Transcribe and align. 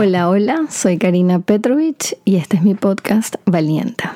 Hola, 0.00 0.28
hola, 0.28 0.66
soy 0.70 0.96
Karina 0.96 1.40
Petrovich 1.40 2.16
y 2.24 2.36
este 2.36 2.56
es 2.56 2.62
mi 2.62 2.76
podcast 2.76 3.34
Valienta. 3.46 4.14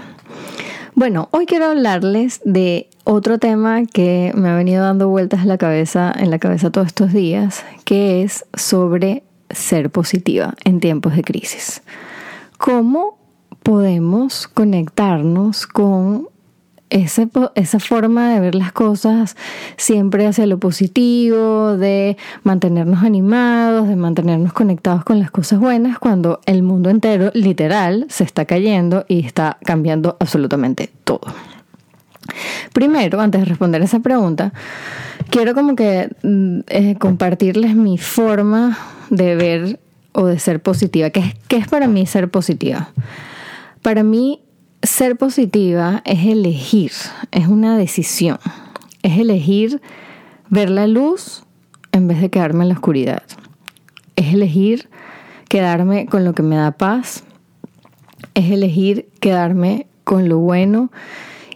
Bueno, 0.95 1.29
hoy 1.33 1.45
quiero 1.45 1.65
hablarles 1.65 2.41
de 2.45 2.89
otro 3.03 3.39
tema 3.39 3.84
que 3.87 4.31
me 4.37 4.49
ha 4.49 4.55
venido 4.55 4.84
dando 4.84 5.08
vueltas 5.08 5.41
en 5.41 5.49
la 5.49 5.58
cabeza, 5.58 6.15
en 6.17 6.31
la 6.31 6.39
cabeza 6.39 6.71
todos 6.71 6.87
estos 6.87 7.13
días, 7.13 7.65
que 7.84 8.23
es 8.23 8.45
sobre 8.55 9.25
ser 9.50 9.91
positiva 9.91 10.55
en 10.62 10.79
tiempos 10.79 11.17
de 11.17 11.25
crisis. 11.25 11.83
¿Cómo 12.59 13.19
podemos 13.64 14.46
conectarnos 14.46 15.67
con 15.67 16.29
esa 16.93 17.79
forma 17.81 18.35
de 18.35 18.41
ver 18.41 18.55
las 18.55 18.73
cosas 18.73 19.37
siempre 19.77 20.27
hacia 20.27 20.47
lo 20.47 20.59
positivo, 20.59 21.77
de 21.77 22.17
mantenernos 22.43 23.03
animados, 23.03 23.89
de 23.89 23.97
mantenernos 23.97 24.53
conectados 24.53 25.03
con 25.05 25.19
las 25.19 25.31
cosas 25.31 25.59
buenas, 25.59 25.99
cuando 25.99 26.41
el 26.47 26.63
mundo 26.63 26.91
entero 26.91 27.31
literal 27.35 28.07
se 28.09 28.25
está 28.25 28.45
cayendo 28.45 29.07
y 29.09 29.25
está 29.25 29.59
cambiando 29.64 30.17
absolutamente 30.21 30.91
todo. 31.05 31.23
Primero, 32.73 33.20
antes 33.20 33.41
de 33.41 33.45
responder 33.47 33.83
esa 33.83 34.00
pregunta, 34.00 34.52
quiero 35.30 35.55
como 35.55 35.74
que 35.74 36.11
mm, 36.22 36.61
eh, 36.69 36.97
compartirles 36.98 37.74
mi 37.74 37.98
forma 37.98 38.78
de 39.11 39.34
ver 39.34 39.80
o 40.12 40.27
de 40.27 40.38
ser 40.38 40.61
positiva. 40.61 41.11
¿Qué 41.11 41.36
¿Qué 41.48 41.56
es 41.56 41.69
para 41.69 41.88
mí 41.88 42.06
ser 42.06 42.30
positiva? 42.30 42.91
Para 43.83 44.02
mí 44.02 44.41
ser 44.82 45.16
positiva 45.16 46.02
es 46.04 46.27
elegir, 46.27 46.92
es 47.30 47.46
una 47.46 47.77
decisión, 47.77 48.38
es 49.02 49.18
elegir 49.18 49.80
ver 50.48 50.70
la 50.70 50.86
luz 50.86 51.45
en 51.92 52.08
vez 52.08 52.20
de 52.20 52.30
quedarme 52.30 52.64
en 52.64 52.68
la 52.68 52.74
oscuridad, 52.74 53.22
es 54.16 54.34
elegir 54.34 54.88
quedarme 55.48 56.06
con 56.06 56.24
lo 56.24 56.34
que 56.34 56.42
me 56.42 56.56
da 56.56 56.72
paz, 56.72 57.24
es 58.34 58.50
elegir 58.50 59.08
quedarme 59.20 59.86
con 60.05 60.28
lo 60.28 60.38
bueno 60.38 60.91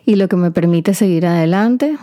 y 0.05 0.15
lo 0.17 0.29
que 0.29 0.37
me 0.37 0.51
permite 0.51 0.95
seguir 0.95 1.27
adelante 1.27 1.99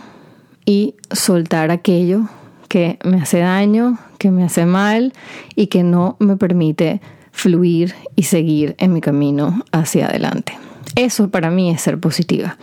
y 0.66 0.94
soltar 1.10 1.70
aquello 1.70 2.28
que 2.68 2.98
me 3.04 3.20
hace 3.20 3.38
daño, 3.38 3.98
que 4.18 4.30
me 4.30 4.44
hace 4.44 4.66
mal 4.66 5.12
y 5.54 5.68
que 5.68 5.82
no 5.82 6.16
me 6.18 6.36
permite 6.36 7.00
fluir 7.32 7.94
y 8.14 8.24
seguir 8.24 8.74
en 8.78 8.92
mi 8.92 9.00
camino 9.00 9.62
hacia 9.72 10.06
adelante. 10.06 10.54
Eso 10.96 11.28
para 11.30 11.50
mí 11.50 11.70
es 11.70 11.80
ser 11.80 11.98
positiva. 11.98 12.56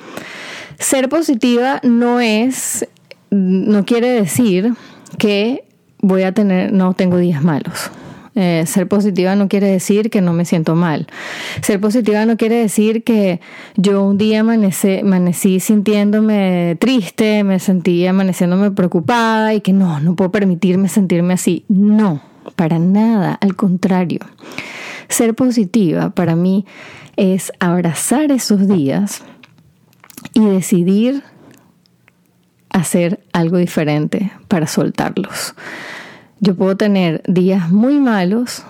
Ser 0.79 1.09
positiva 1.09 1.79
no 1.83 2.19
es, 2.19 2.87
no 3.29 3.85
quiere 3.85 4.09
decir 4.09 4.73
que 5.17 5.63
voy 5.99 6.23
a 6.23 6.33
tener, 6.33 6.73
no 6.73 6.93
tengo 6.93 7.17
días 7.17 7.43
malos. 7.43 7.91
Eh, 8.33 8.63
ser 8.65 8.87
positiva 8.87 9.35
no 9.35 9.49
quiere 9.49 9.67
decir 9.67 10.09
que 10.09 10.21
no 10.21 10.31
me 10.31 10.45
siento 10.45 10.73
mal. 10.73 11.07
Ser 11.61 11.81
positiva 11.81 12.25
no 12.25 12.37
quiere 12.37 12.55
decir 12.55 13.03
que 13.03 13.41
yo 13.75 14.03
un 14.03 14.17
día 14.17 14.39
amanecí 14.39 15.59
sintiéndome 15.59 16.77
triste, 16.79 17.43
me 17.43 17.59
sentí 17.59 18.07
amaneciéndome 18.07 18.71
preocupada 18.71 19.53
y 19.53 19.59
que 19.59 19.73
no, 19.73 19.99
no 19.99 20.15
puedo 20.15 20.31
permitirme 20.31 20.87
sentirme 20.87 21.33
así. 21.33 21.65
No, 21.67 22.21
para 22.55 22.79
nada, 22.79 23.37
al 23.41 23.55
contrario. 23.55 24.19
Ser 25.11 25.35
positiva 25.35 26.11
para 26.11 26.37
mí 26.37 26.65
es 27.17 27.51
abrazar 27.59 28.31
esos 28.31 28.65
días 28.65 29.21
y 30.33 30.45
decidir 30.45 31.21
hacer 32.69 33.19
algo 33.33 33.57
diferente 33.57 34.31
para 34.47 34.67
soltarlos. 34.67 35.53
Yo 36.39 36.55
puedo 36.55 36.77
tener 36.77 37.21
días 37.27 37.69
muy 37.69 37.99
malos 37.99 38.63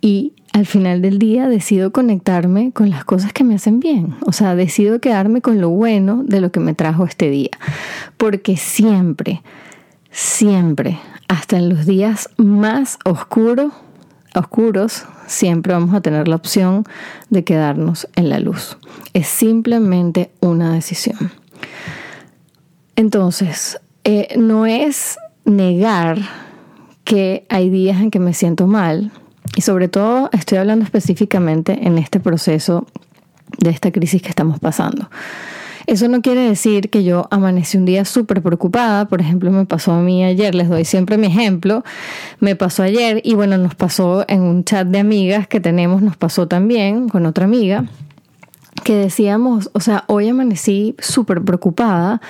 y 0.00 0.32
al 0.52 0.64
final 0.64 1.02
del 1.02 1.18
día 1.18 1.48
decido 1.48 1.90
conectarme 1.90 2.70
con 2.70 2.88
las 2.88 3.04
cosas 3.04 3.32
que 3.32 3.42
me 3.42 3.56
hacen 3.56 3.80
bien. 3.80 4.14
O 4.24 4.32
sea, 4.32 4.54
decido 4.54 5.00
quedarme 5.00 5.40
con 5.40 5.60
lo 5.60 5.70
bueno 5.70 6.22
de 6.24 6.40
lo 6.40 6.52
que 6.52 6.60
me 6.60 6.74
trajo 6.74 7.04
este 7.04 7.30
día. 7.30 7.50
Porque 8.16 8.56
siempre, 8.56 9.42
siempre, 10.12 11.00
hasta 11.26 11.56
en 11.56 11.68
los 11.68 11.84
días 11.84 12.30
más 12.36 13.00
oscuros, 13.04 13.72
oscuros, 14.40 15.04
siempre 15.26 15.72
vamos 15.72 15.94
a 15.94 16.00
tener 16.00 16.28
la 16.28 16.36
opción 16.36 16.84
de 17.30 17.44
quedarnos 17.44 18.08
en 18.16 18.28
la 18.28 18.38
luz. 18.38 18.76
Es 19.12 19.26
simplemente 19.28 20.30
una 20.40 20.72
decisión. 20.72 21.32
Entonces, 22.96 23.80
eh, 24.04 24.34
no 24.36 24.66
es 24.66 25.18
negar 25.44 26.18
que 27.04 27.46
hay 27.48 27.70
días 27.70 28.00
en 28.00 28.10
que 28.10 28.18
me 28.18 28.34
siento 28.34 28.66
mal, 28.66 29.12
y 29.56 29.60
sobre 29.60 29.88
todo 29.88 30.30
estoy 30.32 30.58
hablando 30.58 30.84
específicamente 30.84 31.86
en 31.86 31.98
este 31.98 32.18
proceso 32.18 32.86
de 33.58 33.70
esta 33.70 33.92
crisis 33.92 34.22
que 34.22 34.28
estamos 34.28 34.58
pasando. 34.58 35.08
Eso 35.86 36.08
no 36.08 36.22
quiere 36.22 36.40
decir 36.40 36.88
que 36.88 37.04
yo 37.04 37.28
amanecí 37.30 37.76
un 37.76 37.84
día 37.84 38.04
súper 38.04 38.42
preocupada, 38.42 39.06
por 39.06 39.20
ejemplo, 39.20 39.50
me 39.50 39.66
pasó 39.66 39.92
a 39.92 40.00
mí 40.00 40.24
ayer, 40.24 40.54
les 40.54 40.68
doy 40.68 40.84
siempre 40.84 41.18
mi 41.18 41.26
ejemplo, 41.26 41.84
me 42.40 42.56
pasó 42.56 42.82
ayer 42.82 43.20
y 43.24 43.34
bueno, 43.34 43.58
nos 43.58 43.74
pasó 43.74 44.24
en 44.28 44.42
un 44.42 44.64
chat 44.64 44.86
de 44.86 44.98
amigas 44.98 45.46
que 45.46 45.60
tenemos, 45.60 46.00
nos 46.00 46.16
pasó 46.16 46.48
también 46.48 47.08
con 47.08 47.26
otra 47.26 47.44
amiga 47.44 47.84
que 48.82 48.96
decíamos, 48.96 49.70
o 49.72 49.80
sea, 49.80 50.04
hoy 50.08 50.28
amanecí 50.28 50.94
súper 50.98 51.42
preocupada 51.42 52.20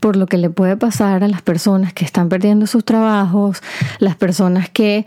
por 0.00 0.16
lo 0.16 0.26
que 0.26 0.36
le 0.36 0.50
puede 0.50 0.76
pasar 0.76 1.24
a 1.24 1.28
las 1.28 1.40
personas 1.40 1.92
que 1.92 2.04
están 2.04 2.28
perdiendo 2.28 2.66
sus 2.66 2.84
trabajos, 2.84 3.62
las 3.98 4.16
personas 4.16 4.68
que 4.68 5.06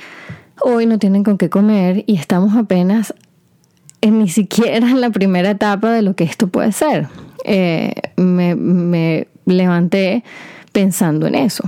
hoy 0.62 0.86
no 0.86 0.98
tienen 0.98 1.24
con 1.24 1.38
qué 1.38 1.50
comer 1.50 2.04
y 2.08 2.16
estamos 2.16 2.56
apenas 2.56 3.14
en 4.02 4.20
ni 4.20 4.30
siquiera 4.30 4.90
en 4.90 5.02
la 5.02 5.10
primera 5.10 5.52
etapa 5.52 5.92
de 5.92 6.02
lo 6.02 6.16
que 6.16 6.24
esto 6.24 6.48
puede 6.48 6.72
ser. 6.72 7.08
Eh, 7.48 7.94
me, 8.18 9.28
levanté 9.46 10.24
pensando 10.74 11.26
en 11.28 11.36
eso. 11.36 11.64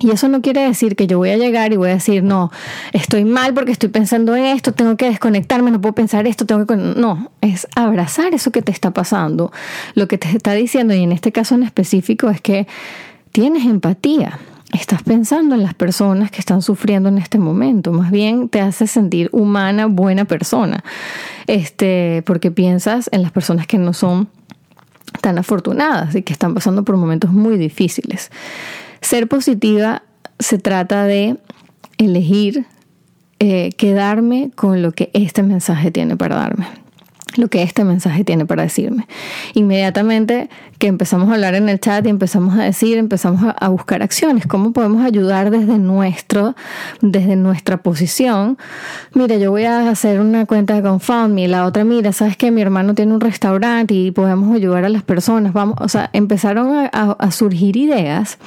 Y 0.00 0.12
eso 0.12 0.28
no 0.28 0.40
quiere 0.40 0.60
decir 0.60 0.94
que 0.94 1.08
yo 1.08 1.18
voy 1.18 1.30
a 1.30 1.36
llegar 1.36 1.72
y 1.72 1.76
voy 1.76 1.90
a 1.90 1.94
decir, 1.94 2.22
no, 2.22 2.52
estoy 2.92 3.24
mal 3.24 3.52
porque 3.52 3.72
estoy 3.72 3.88
pensando 3.88 4.36
en 4.36 4.44
esto, 4.44 4.72
tengo 4.72 4.96
que 4.96 5.06
desconectarme, 5.06 5.72
no 5.72 5.80
puedo 5.80 5.96
pensar 5.96 6.28
esto, 6.28 6.46
tengo 6.46 6.66
que... 6.66 6.76
No, 6.76 7.32
es 7.40 7.66
abrazar 7.74 8.32
eso 8.32 8.52
que 8.52 8.62
te 8.62 8.70
está 8.70 8.92
pasando. 8.92 9.50
Lo 9.94 10.06
que 10.06 10.16
te 10.16 10.28
está 10.28 10.52
diciendo, 10.52 10.94
y 10.94 11.02
en 11.02 11.10
este 11.10 11.32
caso 11.32 11.56
en 11.56 11.64
específico, 11.64 12.30
es 12.30 12.40
que 12.40 12.68
tienes 13.32 13.66
empatía. 13.66 14.38
Estás 14.72 15.02
pensando 15.02 15.56
en 15.56 15.64
las 15.64 15.74
personas 15.74 16.30
que 16.30 16.38
están 16.38 16.62
sufriendo 16.62 17.08
en 17.08 17.18
este 17.18 17.38
momento. 17.38 17.90
Más 17.90 18.12
bien 18.12 18.48
te 18.48 18.60
hace 18.60 18.86
sentir 18.86 19.30
humana, 19.32 19.86
buena 19.86 20.26
persona. 20.26 20.84
Este, 21.48 22.22
porque 22.24 22.52
piensas 22.52 23.08
en 23.10 23.22
las 23.22 23.32
personas 23.32 23.66
que 23.66 23.78
no 23.78 23.92
son 23.94 24.28
tan 25.20 25.38
afortunadas 25.38 26.14
y 26.14 26.22
que 26.22 26.32
están 26.32 26.54
pasando 26.54 26.84
por 26.84 26.96
momentos 26.96 27.32
muy 27.32 27.56
difíciles. 27.56 28.30
Ser 29.00 29.28
positiva 29.28 30.02
se 30.38 30.58
trata 30.58 31.04
de 31.04 31.38
elegir 31.98 32.66
eh, 33.40 33.70
quedarme 33.76 34.50
con 34.54 34.82
lo 34.82 34.92
que 34.92 35.10
este 35.12 35.42
mensaje 35.42 35.90
tiene 35.90 36.16
para 36.16 36.36
darme 36.36 36.66
lo 37.38 37.48
que 37.48 37.62
este 37.62 37.84
mensaje 37.84 38.24
tiene 38.24 38.44
para 38.46 38.64
decirme. 38.64 39.06
Inmediatamente 39.54 40.50
que 40.78 40.86
empezamos 40.86 41.28
a 41.30 41.34
hablar 41.34 41.54
en 41.54 41.68
el 41.68 41.80
chat 41.80 42.04
y 42.06 42.08
empezamos 42.08 42.58
a 42.58 42.62
decir, 42.62 42.98
empezamos 42.98 43.54
a, 43.56 43.68
buscar 43.68 44.02
acciones, 44.02 44.46
cómo 44.46 44.72
podemos 44.72 45.04
ayudar 45.04 45.50
desde 45.50 45.78
nuestro, 45.78 46.54
desde 47.00 47.36
nuestra 47.36 47.78
posición. 47.78 48.58
Mira, 49.14 49.36
yo 49.36 49.50
voy 49.50 49.64
a 49.64 49.88
hacer 49.90 50.20
una 50.20 50.46
cuenta 50.46 50.74
de 50.74 50.82
GoFundMe, 50.82 51.48
la 51.48 51.64
otra, 51.66 51.84
mira, 51.84 52.12
sabes 52.12 52.36
que 52.36 52.50
mi 52.50 52.60
hermano 52.60 52.94
tiene 52.94 53.12
un 53.12 53.20
restaurante 53.20 53.94
y 53.94 54.10
podemos 54.10 54.54
ayudar 54.54 54.84
a 54.84 54.88
las 54.88 55.02
personas. 55.02 55.52
Vamos, 55.52 55.76
o 55.80 55.88
sea, 55.88 56.10
empezaron 56.12 56.74
a, 56.74 56.86
a 56.86 57.30
surgir 57.30 57.76
ideas 57.76 58.38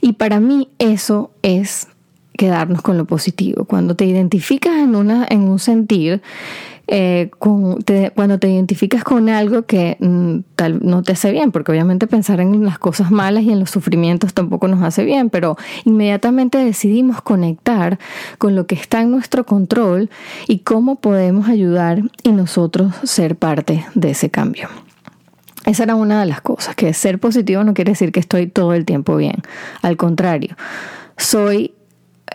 y 0.00 0.14
para 0.14 0.40
mí 0.40 0.68
eso 0.78 1.30
es 1.42 1.88
quedarnos 2.36 2.82
con 2.82 2.98
lo 2.98 3.04
positivo. 3.04 3.64
Cuando 3.64 3.94
te 3.94 4.04
identificas 4.04 4.76
en, 4.76 4.96
una, 4.96 5.26
en 5.28 5.42
un 5.42 5.58
sentir, 5.58 6.22
eh, 6.86 7.30
cuando 7.38 8.38
te 8.38 8.48
identificas 8.48 9.04
con 9.04 9.28
algo 9.28 9.62
que 9.62 9.96
mm, 10.00 10.40
tal, 10.54 10.80
no 10.82 11.02
te 11.02 11.12
hace 11.12 11.32
bien, 11.32 11.50
porque 11.50 11.72
obviamente 11.72 12.06
pensar 12.06 12.40
en 12.40 12.64
las 12.64 12.78
cosas 12.78 13.10
malas 13.10 13.44
y 13.44 13.50
en 13.50 13.60
los 13.60 13.70
sufrimientos 13.70 14.34
tampoco 14.34 14.68
nos 14.68 14.82
hace 14.82 15.04
bien, 15.04 15.30
pero 15.30 15.56
inmediatamente 15.84 16.58
decidimos 16.58 17.22
conectar 17.22 17.98
con 18.38 18.54
lo 18.54 18.66
que 18.66 18.74
está 18.74 19.00
en 19.00 19.10
nuestro 19.10 19.44
control 19.44 20.10
y 20.46 20.58
cómo 20.58 20.96
podemos 20.96 21.48
ayudar 21.48 22.02
y 22.22 22.32
nosotros 22.32 22.94
ser 23.04 23.36
parte 23.36 23.84
de 23.94 24.10
ese 24.10 24.30
cambio. 24.30 24.68
Esa 25.64 25.84
era 25.84 25.94
una 25.94 26.20
de 26.20 26.26
las 26.26 26.42
cosas, 26.42 26.74
que 26.74 26.92
ser 26.92 27.18
positivo 27.18 27.64
no 27.64 27.72
quiere 27.72 27.92
decir 27.92 28.12
que 28.12 28.20
estoy 28.20 28.46
todo 28.46 28.74
el 28.74 28.84
tiempo 28.84 29.16
bien, 29.16 29.36
al 29.80 29.96
contrario, 29.96 30.56
soy 31.16 31.72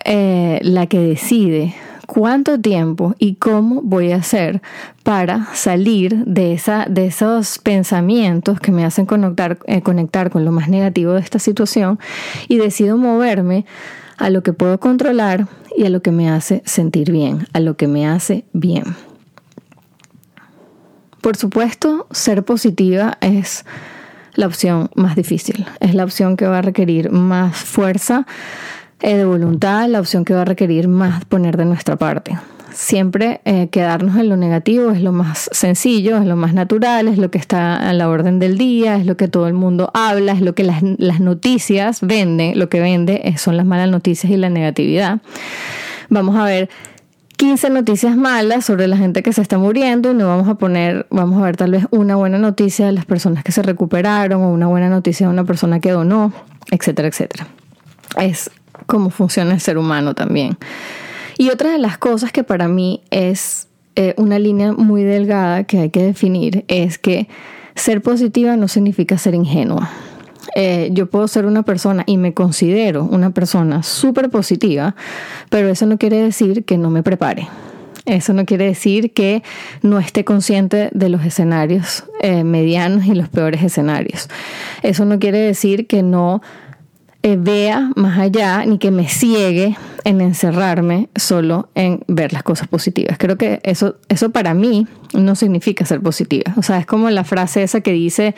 eh, 0.06 0.60
la 0.64 0.88
que 0.88 1.00
decide 1.00 1.76
cuánto 2.12 2.60
tiempo 2.60 3.14
y 3.20 3.36
cómo 3.36 3.84
voy 3.84 4.12
a 4.12 4.16
hacer 4.16 4.64
para 5.04 5.54
salir 5.54 6.26
de, 6.26 6.54
esa, 6.54 6.88
de 6.90 7.06
esos 7.06 7.60
pensamientos 7.60 8.60
que 8.60 8.72
me 8.72 8.84
hacen 8.84 9.06
conectar, 9.06 9.60
eh, 9.68 9.84
conectar 9.84 10.32
con 10.32 10.44
lo 10.44 10.52
más 10.52 10.70
negativo 10.70 11.14
de 11.14 11.20
esta 11.20 11.38
situación 11.38 12.00
y 12.48 12.58
decido 12.58 12.98
moverme 12.98 13.68
a 14.18 14.32
lo 14.32 14.42
que 14.42 14.54
puedo 14.54 14.80
controlar 14.80 15.48
y 15.78 15.86
a 15.86 15.92
lo 15.92 16.02
que 16.02 16.10
me 16.10 16.32
hace 16.32 16.64
sentir 16.66 17.12
bien, 17.12 17.48
a 17.54 17.60
lo 17.60 17.78
que 17.78 17.88
me 17.88 18.08
hace 18.08 18.44
bien. 18.54 18.86
Por 21.22 21.38
supuesto, 21.38 22.08
ser 22.10 22.44
positiva 22.44 23.20
es 23.22 23.66
la 24.34 24.48
opción 24.48 24.90
más 24.96 25.16
difícil, 25.16 25.68
es 25.80 25.94
la 25.94 26.06
opción 26.06 26.38
que 26.38 26.48
va 26.48 26.58
a 26.58 26.64
requerir 26.64 27.12
más 27.12 27.56
fuerza 27.56 28.26
eh, 29.02 29.18
de 29.18 29.26
voluntad, 29.26 29.88
la 29.88 30.00
opción 30.00 30.26
que 30.26 30.34
va 30.34 30.42
a 30.42 30.46
requerir 30.46 30.88
más 30.88 31.26
poner 31.26 31.58
de 31.58 31.66
nuestra 31.66 31.96
parte. 31.96 32.38
Siempre 32.72 33.42
eh, 33.46 33.68
quedarnos 33.70 34.16
en 34.18 34.30
lo 34.30 34.38
negativo 34.38 34.92
es 34.92 35.02
lo 35.02 35.12
más 35.12 35.50
sencillo, 35.52 36.18
es 36.18 36.26
lo 36.26 36.36
más 36.36 36.54
natural, 36.54 37.08
es 37.08 37.18
lo 37.18 37.32
que 37.32 37.38
está 37.38 37.76
a 37.76 37.94
la 37.94 38.08
orden 38.10 38.40
del 38.40 38.58
día, 38.58 38.96
es 38.96 39.06
lo 39.06 39.18
que 39.18 39.28
todo 39.28 39.48
el 39.48 39.54
mundo 39.54 39.90
habla, 39.94 40.34
es 40.34 40.42
lo 40.42 40.54
que 40.54 40.64
las, 40.64 40.82
las 40.98 41.20
noticias 41.20 42.02
venden, 42.02 42.60
lo 42.60 42.70
que 42.70 42.80
vende 42.80 43.34
son 43.38 43.58
las 43.58 43.66
malas 43.66 43.90
noticias 43.90 44.32
y 44.32 44.38
la 44.38 44.50
negatividad. 44.50 45.20
Vamos 46.10 46.36
a 46.36 46.44
ver 46.44 46.70
15 47.40 47.70
noticias 47.70 48.18
malas 48.18 48.66
sobre 48.66 48.90
la 48.90 48.98
gente 48.98 49.24
que 49.24 49.32
se 49.32 49.42
está 49.42 49.58
muriendo 49.58 50.12
y 50.12 50.14
no 50.14 50.28
vamos 50.28 50.50
a 50.50 50.56
poner, 50.56 51.08
vamos 51.10 51.42
a 51.42 51.46
ver 51.46 51.56
tal 51.56 51.72
vez 51.72 51.86
una 51.90 52.18
buena 52.18 52.38
noticia 52.38 52.86
de 52.86 52.92
las 52.92 53.06
personas 53.06 53.46
que 53.46 53.54
se 53.54 53.62
recuperaron 53.62 54.42
o 54.42 54.52
una 54.52 54.68
buena 54.68 54.90
noticia 54.90 55.26
de 55.26 55.32
una 55.32 55.46
persona 55.46 55.80
que 55.80 55.92
donó, 55.92 56.34
etcétera, 56.70 57.08
etcétera. 57.08 57.48
Es 58.20 58.52
como 58.90 59.12
funciona 59.12 59.54
el 59.54 59.62
ser 59.62 59.78
humano 59.78 60.16
también. 60.16 60.58
Y 61.38 61.52
otra 61.52 61.72
de 61.72 61.78
las 61.78 61.98
cosas 61.98 62.32
que 62.32 62.44
para 62.44 62.68
mí 62.68 63.02
es 63.12 63.68
eh, 63.96 64.16
una 64.18 64.40
línea 64.40 64.74
muy 64.74 65.04
delgada 65.04 65.64
que 65.64 65.80
hay 65.80 65.90
que 65.92 66.04
definir 66.04 66.66
es 66.68 66.98
que 66.98 67.28
ser 67.76 68.02
positiva 68.02 68.58
no 68.58 68.68
significa 68.68 69.18
ser 69.18 69.36
ingenua. 69.36 69.90
Eh, 70.56 70.90
yo 70.92 71.06
puedo 71.06 71.28
ser 71.28 71.46
una 71.46 71.62
persona 71.62 72.04
y 72.08 72.18
me 72.18 72.34
considero 72.34 73.04
una 73.04 73.30
persona 73.30 73.84
súper 73.84 74.32
positiva, 74.32 74.96
pero 75.50 75.70
eso 75.70 75.86
no 75.86 76.00
quiere 76.00 76.18
decir 76.18 76.66
que 76.66 76.78
no 76.78 76.90
me 76.90 77.04
prepare. 77.04 77.48
Eso 78.06 78.34
no 78.34 78.46
quiere 78.46 78.66
decir 78.66 79.14
que 79.14 79.44
no 79.84 80.00
esté 80.00 80.26
consciente 80.26 80.90
de 80.94 81.10
los 81.10 81.24
escenarios 81.24 82.06
eh, 82.22 82.44
medianos 82.44 83.06
y 83.06 83.14
los 83.14 83.30
peores 83.30 83.62
escenarios. 83.62 84.30
Eso 84.82 85.06
no 85.06 85.20
quiere 85.20 85.38
decir 85.38 85.86
que 85.86 86.02
no 86.02 86.42
eh, 87.24 87.38
vea 87.38 87.92
más 87.96 88.18
allá 88.18 88.66
ni 88.66 88.78
que 88.78 88.92
me 88.92 89.08
ciegue 89.08 89.78
en 90.04 90.22
encerrarme 90.22 91.10
solo 91.16 91.70
en 91.76 92.04
ver 92.08 92.34
las 92.34 92.44
cosas 92.44 92.68
positivas. 92.68 93.18
Creo 93.18 93.38
que 93.38 93.60
eso, 93.64 93.98
eso 94.08 94.32
para 94.32 94.54
mí 94.54 94.88
no 95.14 95.36
significa 95.36 95.86
ser 95.86 96.02
positiva. 96.02 96.54
O 96.58 96.64
sea, 96.64 96.80
es 96.80 96.86
como 96.86 97.10
la 97.10 97.24
frase 97.24 97.64
esa 97.64 97.82
que 97.82 97.92
dice, 97.92 98.36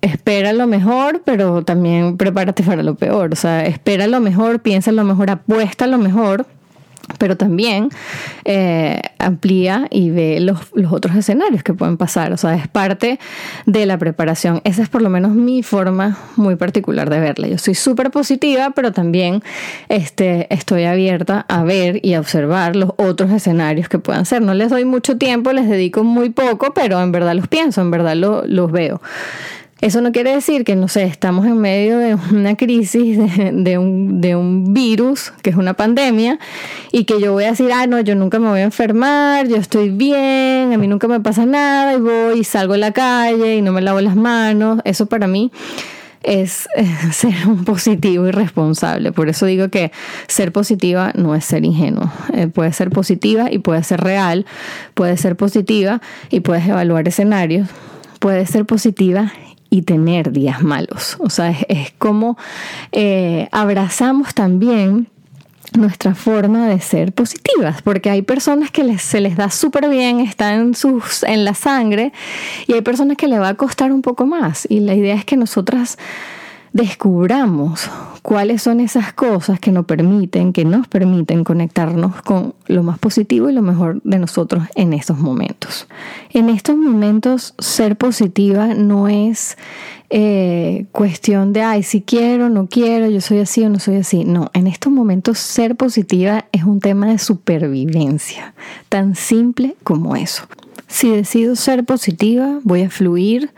espera 0.00 0.52
lo 0.52 0.66
mejor, 0.66 1.22
pero 1.24 1.62
también 1.62 2.16
prepárate 2.16 2.62
para 2.62 2.82
lo 2.82 2.94
peor. 2.94 3.32
O 3.32 3.36
sea, 3.36 3.66
espera 3.66 4.06
lo 4.06 4.20
mejor, 4.20 4.60
piensa 4.60 4.92
lo 4.92 5.04
mejor, 5.04 5.30
apuesta 5.30 5.86
lo 5.86 5.98
mejor, 5.98 6.46
pero 7.18 7.36
también 7.36 7.88
eh, 8.44 9.00
amplía 9.18 9.86
y 9.90 10.10
ve 10.10 10.40
los, 10.40 10.58
otros 10.90 11.16
escenarios 11.16 11.62
que 11.62 11.74
pueden 11.74 11.96
pasar. 11.96 12.32
O 12.32 12.36
sea, 12.36 12.54
es 12.54 12.68
parte 12.68 13.18
de 13.64 13.86
la 13.86 13.98
preparación. 13.98 14.60
Esa 14.64 14.82
es 14.82 14.88
por 14.88 15.02
lo 15.02 15.10
menos 15.10 15.32
mi 15.32 15.62
forma 15.62 16.18
muy 16.36 16.56
particular 16.56 17.10
de 17.10 17.20
verla. 17.20 17.48
Yo 17.48 17.58
soy 17.58 17.74
súper 17.74 18.10
positiva, 18.10 18.72
pero 18.74 18.92
también 18.92 19.42
este, 19.88 20.52
estoy 20.52 20.84
abierta 20.84 21.44
a 21.48 21.62
ver 21.62 22.00
y 22.04 22.14
a 22.14 22.20
observar 22.20 22.76
los 22.76 22.90
otros 22.96 23.30
escenarios 23.30 23.88
que 23.88 23.98
puedan 23.98 24.26
ser. 24.26 24.42
No 24.42 24.54
les 24.54 24.70
doy 24.70 24.84
mucho 24.84 25.16
tiempo, 25.16 25.52
les 25.52 25.68
dedico 25.68 26.04
muy 26.04 26.30
poco, 26.30 26.72
pero 26.74 27.00
en 27.00 27.12
verdad 27.12 27.34
los 27.34 27.48
pienso, 27.48 27.80
en 27.80 27.90
verdad 27.90 28.14
los 28.16 28.72
veo. 28.72 29.00
Eso 29.82 30.00
no 30.00 30.10
quiere 30.10 30.34
decir 30.34 30.64
que, 30.64 30.74
no 30.74 30.88
sé, 30.88 31.04
estamos 31.04 31.44
en 31.44 31.58
medio 31.58 31.98
de 31.98 32.14
una 32.32 32.56
crisis, 32.56 33.18
de, 33.18 33.76
un, 33.76 34.22
de, 34.22 34.34
un, 34.34 34.72
virus, 34.72 35.34
que 35.42 35.50
es 35.50 35.56
una 35.56 35.74
pandemia, 35.74 36.38
y 36.92 37.04
que 37.04 37.20
yo 37.20 37.32
voy 37.32 37.44
a 37.44 37.50
decir, 37.50 37.70
ah, 37.74 37.86
no, 37.86 38.00
yo 38.00 38.14
nunca 38.14 38.38
me 38.38 38.48
voy 38.48 38.60
a 38.60 38.64
enfermar, 38.64 39.48
yo 39.48 39.56
estoy 39.56 39.90
bien, 39.90 40.72
a 40.72 40.78
mí 40.78 40.88
nunca 40.88 41.08
me 41.08 41.20
pasa 41.20 41.44
nada, 41.44 41.92
y 41.92 42.00
voy 42.00 42.40
y 42.40 42.44
salgo 42.44 42.72
a 42.72 42.78
la 42.78 42.92
calle 42.92 43.56
y 43.56 43.62
no 43.62 43.72
me 43.72 43.82
lavo 43.82 44.00
las 44.00 44.16
manos. 44.16 44.80
Eso 44.84 45.04
para 45.04 45.26
mí 45.26 45.52
es 46.22 46.68
ser 47.12 47.34
un 47.46 47.66
positivo 47.66 48.26
y 48.26 48.30
responsable. 48.30 49.12
Por 49.12 49.28
eso 49.28 49.44
digo 49.44 49.68
que 49.68 49.92
ser 50.26 50.52
positiva 50.52 51.12
no 51.14 51.34
es 51.34 51.44
ser 51.44 51.66
ingenuo. 51.66 52.10
Eh, 52.32 52.46
puede 52.46 52.72
ser 52.72 52.88
positiva 52.88 53.52
y 53.52 53.58
puede 53.58 53.82
ser 53.82 54.00
real, 54.00 54.46
puede 54.94 55.18
ser 55.18 55.36
positiva 55.36 56.00
y 56.30 56.40
puedes 56.40 56.66
evaluar 56.66 57.06
escenarios, 57.06 57.68
puede 58.20 58.46
ser 58.46 58.64
positiva 58.64 59.32
y 59.70 59.82
tener 59.82 60.32
días 60.32 60.62
malos. 60.62 61.16
O 61.20 61.30
sea, 61.30 61.50
es, 61.50 61.92
como 61.98 62.36
eh, 62.92 63.48
abrazamos 63.52 64.34
también 64.34 65.08
nuestra 65.76 66.14
forma 66.14 66.68
de 66.68 66.80
ser 66.80 67.12
positivas, 67.12 67.82
porque 67.82 68.10
hay 68.10 68.22
personas 68.22 68.70
que 68.70 68.98
se 68.98 69.20
les 69.20 69.36
da 69.36 69.50
súper 69.50 69.88
bien, 69.88 70.20
están 70.20 70.60
en, 70.60 70.74
sus, 70.74 71.22
en 71.24 71.44
la 71.44 71.54
sangre, 71.54 72.12
y 72.66 72.74
hay 72.74 72.82
personas 72.82 73.16
que 73.16 73.28
le 73.28 73.38
va 73.38 73.48
a 73.48 73.54
costar 73.54 73.92
un 73.92 74.02
poco 74.02 74.26
más. 74.26 74.66
Y 74.70 74.80
la 74.80 74.94
idea 74.94 75.14
es 75.14 75.24
que 75.24 75.36
nosotras 75.36 75.98
descubramos 76.76 77.90
cuáles 78.20 78.62
son 78.62 78.80
esas 78.80 79.14
cosas 79.14 79.58
que 79.58 79.72
nos 79.72 79.86
permiten, 79.86 80.52
que 80.52 80.66
nos 80.66 80.86
permiten 80.88 81.42
conectarnos 81.42 82.20
con 82.20 82.54
lo 82.66 82.82
más 82.82 82.98
positivo 82.98 83.48
y 83.48 83.54
lo 83.54 83.62
mejor 83.62 84.02
de 84.02 84.18
nosotros 84.18 84.64
en 84.74 84.92
estos 84.92 85.18
momentos. 85.18 85.88
En 86.30 86.50
estos 86.50 86.76
momentos 86.76 87.54
ser 87.58 87.96
positiva 87.96 88.74
no 88.74 89.08
es 89.08 89.56
eh, 90.10 90.84
cuestión 90.92 91.54
de, 91.54 91.62
ay, 91.62 91.82
si 91.82 92.02
quiero, 92.02 92.50
no 92.50 92.66
quiero, 92.66 93.08
yo 93.08 93.22
soy 93.22 93.38
así 93.38 93.64
o 93.64 93.70
no 93.70 93.78
soy 93.78 93.96
así. 93.96 94.24
No, 94.24 94.50
en 94.52 94.66
estos 94.66 94.92
momentos 94.92 95.38
ser 95.38 95.76
positiva 95.76 96.44
es 96.52 96.64
un 96.64 96.80
tema 96.80 97.06
de 97.06 97.18
supervivencia, 97.18 98.52
tan 98.90 99.14
simple 99.14 99.76
como 99.82 100.14
eso. 100.14 100.46
Si 100.88 101.10
decido 101.10 101.56
ser 101.56 101.84
positiva, 101.84 102.60
voy 102.62 102.82
a 102.82 102.90
fluir, 102.90 103.50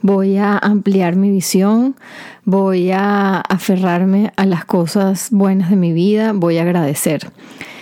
voy 0.00 0.38
a 0.38 0.56
ampliar 0.56 1.14
mi 1.14 1.30
visión, 1.30 1.94
voy 2.44 2.90
a 2.90 3.40
aferrarme 3.40 4.32
a 4.36 4.46
las 4.46 4.64
cosas 4.64 5.28
buenas 5.30 5.70
de 5.70 5.76
mi 5.76 5.92
vida, 5.92 6.32
voy 6.32 6.58
a 6.58 6.62
agradecer. 6.62 7.30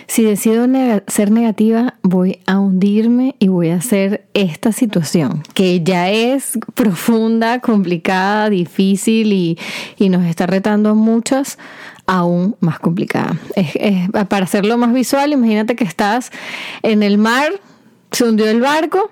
Si 0.09 0.25
decido 0.25 0.67
ser 1.07 1.31
negativa, 1.31 1.95
voy 2.03 2.41
a 2.47 2.59
hundirme 2.59 3.37
y 3.39 3.49
voy 3.49 3.69
a 3.69 3.77
hacer 3.77 4.27
esta 4.33 4.73
situación, 4.73 5.43
que 5.53 5.85
ya 5.85 6.11
es 6.11 6.59
profunda, 6.75 7.61
complicada, 7.61 8.49
difícil 8.49 9.33
y, 9.35 10.09
nos 10.09 10.25
está 10.25 10.47
retando 10.47 10.91
a 10.91 10.95
muchas, 10.95 11.59
aún 12.07 12.57
más 12.61 12.79
complicada. 12.79 13.37
para 14.29 14.45
hacerlo 14.45 14.79
más 14.79 14.95
visual, 14.95 15.33
imagínate 15.33 15.77
que 15.77 15.85
estás 15.85 16.33
en 16.83 17.03
el 17.03 17.19
mar 17.19 17.53
se 18.11 18.25
hundió 18.25 18.49
el 18.49 18.61
barco 18.61 19.11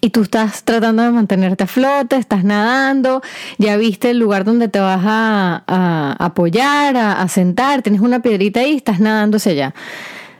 y 0.00 0.10
tú 0.10 0.22
estás 0.22 0.64
tratando 0.64 1.02
de 1.02 1.10
mantenerte 1.10 1.64
a 1.64 1.66
flote, 1.66 2.16
estás 2.16 2.44
nadando, 2.44 3.22
ya 3.58 3.76
viste 3.76 4.10
el 4.10 4.18
lugar 4.18 4.44
donde 4.44 4.68
te 4.68 4.80
vas 4.80 5.02
a, 5.04 6.16
apoyar, 6.18 6.96
a, 6.96 7.28
sentar, 7.28 7.82
tienes 7.82 8.00
una 8.00 8.20
piedrita 8.20 8.60
ahí 8.60 8.76
estás 8.76 9.00
nadando 9.00 9.36
hacia 9.36 9.52
allá. 9.52 9.74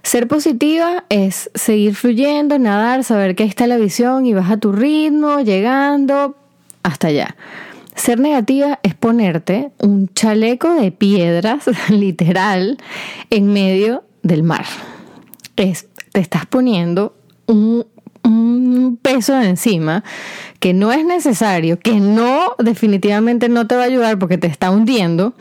Ser 0.03 0.29
positiva 0.29 1.05
es 1.11 1.51
seguir 1.55 1.95
fluyendo, 1.95 2.59
nadar, 2.59 3.05
saber 3.05 3.37
que 3.37 3.45
está 3.45 3.67
la 3.67 3.77
visión 3.77 4.25
y 4.25 4.33
vas 4.33 4.51
a 4.51 4.57
tu 4.57 4.73
ritmo, 4.73 5.41
llegando 5.41 6.37
hasta 6.83 7.09
allá. 7.09 7.37
Ser 7.95 8.19
negativa 8.19 8.81
es 8.83 8.95
ponerte 8.95 9.73
un 9.79 10.09
chaleco 10.15 10.73
de 10.75 10.91
piedras, 10.91 11.65
literal, 11.91 12.79
en 13.29 13.53
medio 13.53 14.05
del 14.23 14.43
mar. 14.43 14.65
Es, 15.57 15.87
te 16.13 16.21
estás 16.21 16.47
poniendo 16.47 17.15
un, 17.51 17.87
peso 19.03 19.35
de 19.35 19.49
encima 19.49 20.05
que 20.59 20.75
no 20.75 20.93
es 20.93 21.05
necesario, 21.05 21.79
que 21.79 21.95
no 21.95 22.55
definitivamente 22.59 23.49
no 23.49 23.67
te 23.67 23.77
va 23.77 23.83
a 23.83 23.87
ayudar 23.87 24.19
porque 24.19 24.37
te 24.37 24.47
está 24.47 24.71
hundiendo, 24.71 25.35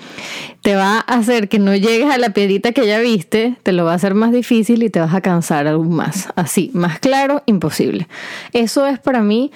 te 0.61 0.75
va 0.75 0.97
a 0.97 1.15
hacer 1.15 1.49
que 1.49 1.59
no 1.59 1.75
llegues 1.75 2.09
a 2.09 2.17
la 2.17 2.29
piedrita 2.29 2.71
que 2.71 2.87
ya 2.87 2.99
viste, 2.99 3.57
te 3.63 3.73
lo 3.73 3.83
va 3.83 3.91
a 3.91 3.95
hacer 3.95 4.13
más 4.13 4.31
difícil 4.31 4.81
y 4.83 4.89
te 4.89 4.99
vas 5.01 5.13
a 5.13 5.21
cansar 5.21 5.67
aún 5.67 5.93
más. 5.93 6.29
Así, 6.35 6.71
más 6.73 6.99
claro, 6.99 7.43
imposible. 7.47 8.07
Eso 8.53 8.87
es 8.87 8.97
para 8.99 9.21
mí 9.21 9.51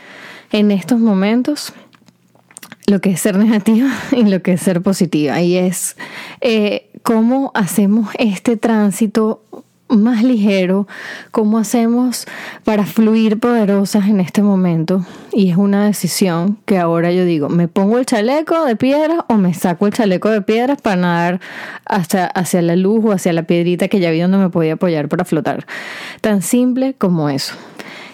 en 0.51 0.71
estos 0.71 0.99
momentos 0.99 1.73
lo 2.87 2.99
que 2.99 3.11
es 3.11 3.21
ser 3.21 3.37
negativa 3.37 3.89
y 4.11 4.23
lo 4.23 4.41
que 4.41 4.53
es 4.53 4.61
ser 4.61 4.81
positiva. 4.81 5.41
Y 5.41 5.57
es 5.57 5.95
eh, 6.41 6.89
cómo 7.03 7.51
hacemos 7.53 8.09
este 8.17 8.57
tránsito 8.57 9.43
más 9.93 10.23
ligero, 10.23 10.87
cómo 11.31 11.57
hacemos 11.57 12.25
para 12.63 12.85
fluir 12.85 13.39
poderosas 13.39 14.07
en 14.07 14.19
este 14.19 14.41
momento. 14.41 15.05
Y 15.31 15.49
es 15.49 15.57
una 15.57 15.85
decisión 15.85 16.57
que 16.65 16.79
ahora 16.79 17.11
yo 17.11 17.25
digo, 17.25 17.49
¿me 17.49 17.67
pongo 17.67 17.97
el 17.97 18.05
chaleco 18.05 18.65
de 18.65 18.75
piedra 18.75 19.25
o 19.29 19.35
me 19.35 19.53
saco 19.53 19.87
el 19.87 19.93
chaleco 19.93 20.29
de 20.29 20.41
piedras 20.41 20.81
para 20.81 20.95
nadar 20.95 21.41
hasta 21.85 22.25
hacia 22.27 22.61
la 22.61 22.75
luz 22.75 23.03
o 23.05 23.11
hacia 23.11 23.33
la 23.33 23.43
piedrita 23.43 23.87
que 23.87 23.99
ya 23.99 24.11
vi 24.11 24.19
donde 24.19 24.37
me 24.37 24.49
podía 24.49 24.73
apoyar 24.73 25.09
para 25.09 25.25
flotar? 25.25 25.65
Tan 26.21 26.41
simple 26.41 26.95
como 26.97 27.29
eso. 27.29 27.55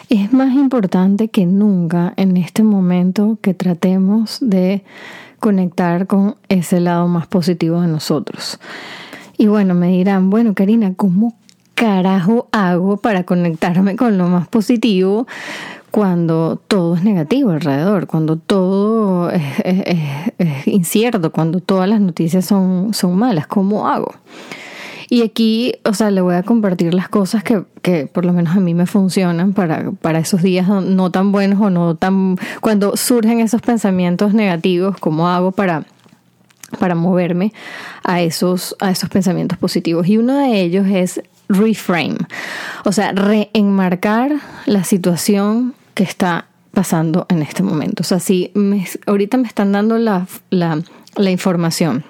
Es 0.09 0.33
más 0.33 0.53
importante 0.53 1.27
que 1.27 1.45
nunca 1.45 2.13
en 2.17 2.35
este 2.37 2.63
momento 2.63 3.37
que 3.41 3.53
tratemos 3.53 4.39
de 4.41 4.83
conectar 5.39 6.07
con 6.07 6.35
ese 6.49 6.79
lado 6.79 7.07
más 7.07 7.27
positivo 7.27 7.81
de 7.81 7.87
nosotros. 7.87 8.59
Y 9.37 9.47
bueno, 9.47 9.73
me 9.73 9.89
dirán, 9.89 10.29
bueno, 10.29 10.53
Karina, 10.53 10.93
¿cómo 10.95 11.35
carajo 11.79 12.49
hago 12.51 12.97
para 12.97 13.23
conectarme 13.23 13.95
con 13.95 14.17
lo 14.17 14.27
más 14.27 14.49
positivo 14.49 15.27
cuando 15.91 16.61
todo 16.67 16.95
es 16.95 17.05
negativo 17.05 17.51
alrededor, 17.51 18.05
cuando 18.05 18.35
todo 18.35 19.31
es, 19.31 19.47
incierto, 20.65 21.31
cuando 21.31 21.61
todas 21.61 21.87
las 21.87 22.01
noticias 22.01 22.43
son, 22.45 22.93
son 22.93 23.17
malas? 23.17 23.47
¿Cómo 23.47 23.87
hago? 23.87 24.13
Y 25.09 25.23
aquí, 25.23 25.75
o 25.85 25.93
sea, 25.93 26.11
le 26.11 26.19
voy 26.19 26.35
a 26.35 26.43
compartir 26.43 26.93
las 26.93 27.07
cosas 27.07 27.45
que, 27.45 27.63
que 27.81 28.07
por 28.07 28.25
lo 28.25 28.33
menos 28.33 28.57
a 28.57 28.59
mí 28.59 28.73
me 28.73 28.85
funcionan 28.85 29.53
para, 29.53 29.91
para 30.01 30.19
esos 30.19 30.41
días 30.41 30.67
no 30.67 31.11
tan 31.11 31.31
buenos 31.31 31.61
o 31.61 31.69
no 31.69 31.95
tan... 31.95 32.37
Cuando 32.59 32.97
surgen 32.97 33.39
esos 33.39 33.61
pensamientos 33.61 34.33
negativos, 34.33 34.97
¿cómo 34.99 35.29
hago 35.29 35.53
para 35.53 35.85
para 36.77 36.95
moverme 36.95 37.53
a 38.03 38.21
esos, 38.21 38.75
a 38.79 38.91
esos 38.91 39.09
pensamientos 39.09 39.57
positivos. 39.57 40.07
Y 40.07 40.17
uno 40.17 40.37
de 40.37 40.61
ellos 40.61 40.85
es 40.87 41.21
reframe, 41.49 42.17
o 42.85 42.91
sea, 42.91 43.11
reenmarcar 43.11 44.31
la 44.65 44.83
situación 44.83 45.73
que 45.95 46.03
está 46.03 46.45
pasando 46.71 47.25
en 47.29 47.41
este 47.41 47.63
momento. 47.63 48.01
O 48.01 48.05
sea, 48.05 48.19
si 48.19 48.53
ahorita 49.05 49.37
me 49.37 49.47
están 49.47 49.71
dando 49.71 49.97
la, 49.97 50.27
la, 50.51 50.81
la 51.15 51.31
información 51.31 52.05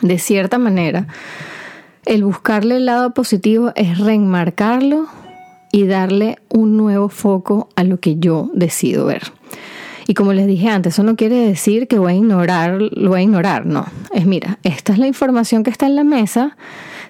de 0.00 0.18
cierta 0.18 0.58
manera, 0.58 1.08
el 2.06 2.24
buscarle 2.24 2.76
el 2.76 2.86
lado 2.86 3.12
positivo 3.12 3.72
es 3.74 3.98
reenmarcarlo 3.98 5.08
y 5.72 5.86
darle 5.86 6.38
un 6.48 6.76
nuevo 6.76 7.08
foco 7.08 7.68
a 7.76 7.84
lo 7.84 8.00
que 8.00 8.16
yo 8.18 8.50
decido 8.54 9.04
ver. 9.04 9.32
Y 10.06 10.14
como 10.14 10.32
les 10.32 10.46
dije 10.46 10.70
antes, 10.70 10.94
eso 10.94 11.02
no 11.02 11.16
quiere 11.16 11.34
decir 11.34 11.86
que 11.86 11.98
voy 11.98 12.12
a 12.12 12.16
ignorar, 12.16 12.80
lo 12.80 13.10
voy 13.10 13.20
a 13.20 13.22
ignorar, 13.22 13.66
no. 13.66 13.86
Es 14.10 14.24
mira, 14.24 14.58
esta 14.62 14.94
es 14.94 14.98
la 14.98 15.06
información 15.06 15.64
que 15.64 15.70
está 15.70 15.86
en 15.86 15.96
la 15.96 16.04
mesa. 16.04 16.56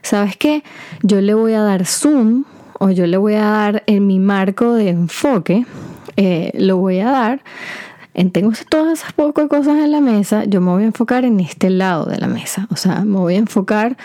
¿Sabes 0.03 0.37
qué? 0.37 0.63
Yo 1.03 1.21
le 1.21 1.35
voy 1.35 1.55
a 1.55 1.61
dar 1.61 1.87
zoom 1.87 2.45
o 2.79 2.91
yo 2.91 3.07
le 3.07 3.17
voy 3.17 3.35
a 3.35 3.45
dar 3.45 3.83
en 3.87 4.07
mi 4.07 4.19
marco 4.19 4.75
de 4.75 4.89
enfoque, 4.89 5.67
eh, 6.17 6.53
lo 6.55 6.79
voy 6.79 7.01
a 7.01 7.11
dar. 7.11 7.41
Tengo 8.33 8.51
todas 8.69 8.99
esas 8.99 9.13
pocas 9.13 9.47
cosas 9.47 9.79
en 9.79 9.93
la 9.93 10.01
mesa, 10.01 10.45
yo 10.45 10.61
me 10.61 10.73
voy 10.73 10.83
a 10.83 10.87
enfocar 10.87 11.25
en 11.25 11.39
este 11.39 11.71
lado 11.71 12.07
de 12.07 12.19
la 12.19 12.27
mesa. 12.27 12.67
O 12.71 12.77
sea, 12.77 13.05
me 13.05 13.17
voy 13.17 13.35
a 13.35 13.39
enfocar 13.39 13.97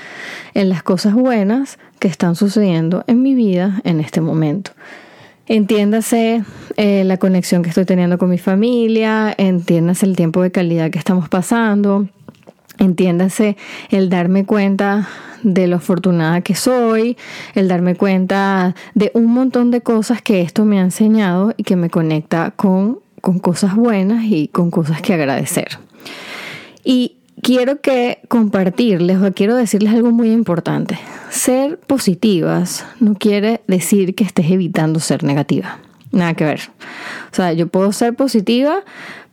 en 0.54 0.70
las 0.70 0.84
cosas 0.84 1.16
buenas 1.16 1.80
que 1.98 2.08
están 2.08 2.36
sucediendo 2.36 3.04
en 3.08 3.24
mi 3.24 3.34
vida 3.34 3.82
en 3.84 4.00
este 4.00 4.22
momento. 4.22 4.72
Entiéndase 5.48 6.44
eh, 6.78 7.04
la 7.06 7.18
conexión 7.18 7.64
que 7.64 7.70
estoy 7.70 7.86
teniendo 7.86 8.20
con 8.20 8.30
mi 8.30 8.38
familia, 8.38 9.34
entiéndase 9.36 10.06
el 10.06 10.16
tiempo 10.16 10.44
de 10.44 10.52
calidad 10.52 10.92
que 10.92 11.00
estamos 11.00 11.28
pasando, 11.28 12.08
entiéndase 12.78 13.58
el 13.90 14.10
darme 14.10 14.46
cuenta 14.46 15.10
de 15.44 15.68
lo 15.68 15.78
afortunada 15.78 16.42
que 16.42 16.56
soy, 16.56 17.18
el 17.54 17.68
darme 17.68 17.96
cuenta 17.96 18.76
de 18.96 19.12
un 19.14 19.28
montón 19.34 19.72
de 19.72 19.82
cosas 19.82 20.22
que 20.22 20.42
esto 20.42 20.66
me 20.66 20.80
ha 20.80 20.84
enseñado 20.84 21.54
y 21.58 21.64
que 21.64 21.76
me 21.76 21.90
conecta 21.90 22.52
con, 22.56 23.00
con 23.22 23.40
cosas 23.40 23.76
buenas 23.76 24.26
y 24.26 24.48
con 24.48 24.72
cosas 24.72 25.02
que 25.02 25.14
agradecer. 25.14 25.78
Y 26.84 27.18
quiero 27.42 27.82
que 27.82 28.20
compartirles 28.28 29.22
o 29.22 29.34
quiero 29.34 29.56
decirles 29.56 29.94
algo 29.94 30.12
muy 30.12 30.32
importante. 30.32 30.98
Ser 31.30 31.80
positivas 31.80 32.86
no 33.00 33.16
quiere 33.16 33.62
decir 33.68 34.16
que 34.16 34.24
estés 34.24 34.50
evitando 34.50 35.00
ser 35.00 35.24
negativa. 35.24 35.80
Nada 36.12 36.36
que 36.36 36.46
ver. 36.46 36.62
O 37.32 37.36
sea, 37.36 37.54
yo 37.54 37.68
puedo 37.68 37.92
ser 37.92 38.14
positiva, 38.14 38.84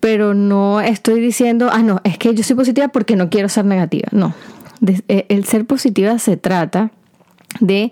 pero 0.01 0.33
no 0.33 0.81
estoy 0.81 1.21
diciendo, 1.21 1.69
ah, 1.71 1.83
no, 1.83 2.01
es 2.05 2.17
que 2.17 2.35
yo 2.35 2.43
soy 2.43 2.57
positiva 2.57 2.89
porque 2.89 3.17
no 3.17 3.29
quiero 3.29 3.49
ser 3.49 3.67
negativa. 3.67 4.09
No. 4.13 4.35
Eh, 4.87 5.27
el 5.29 5.45
ser 5.45 5.67
positiva 5.67 6.19
se 6.19 6.37
trata 6.37 6.91
de 7.61 7.91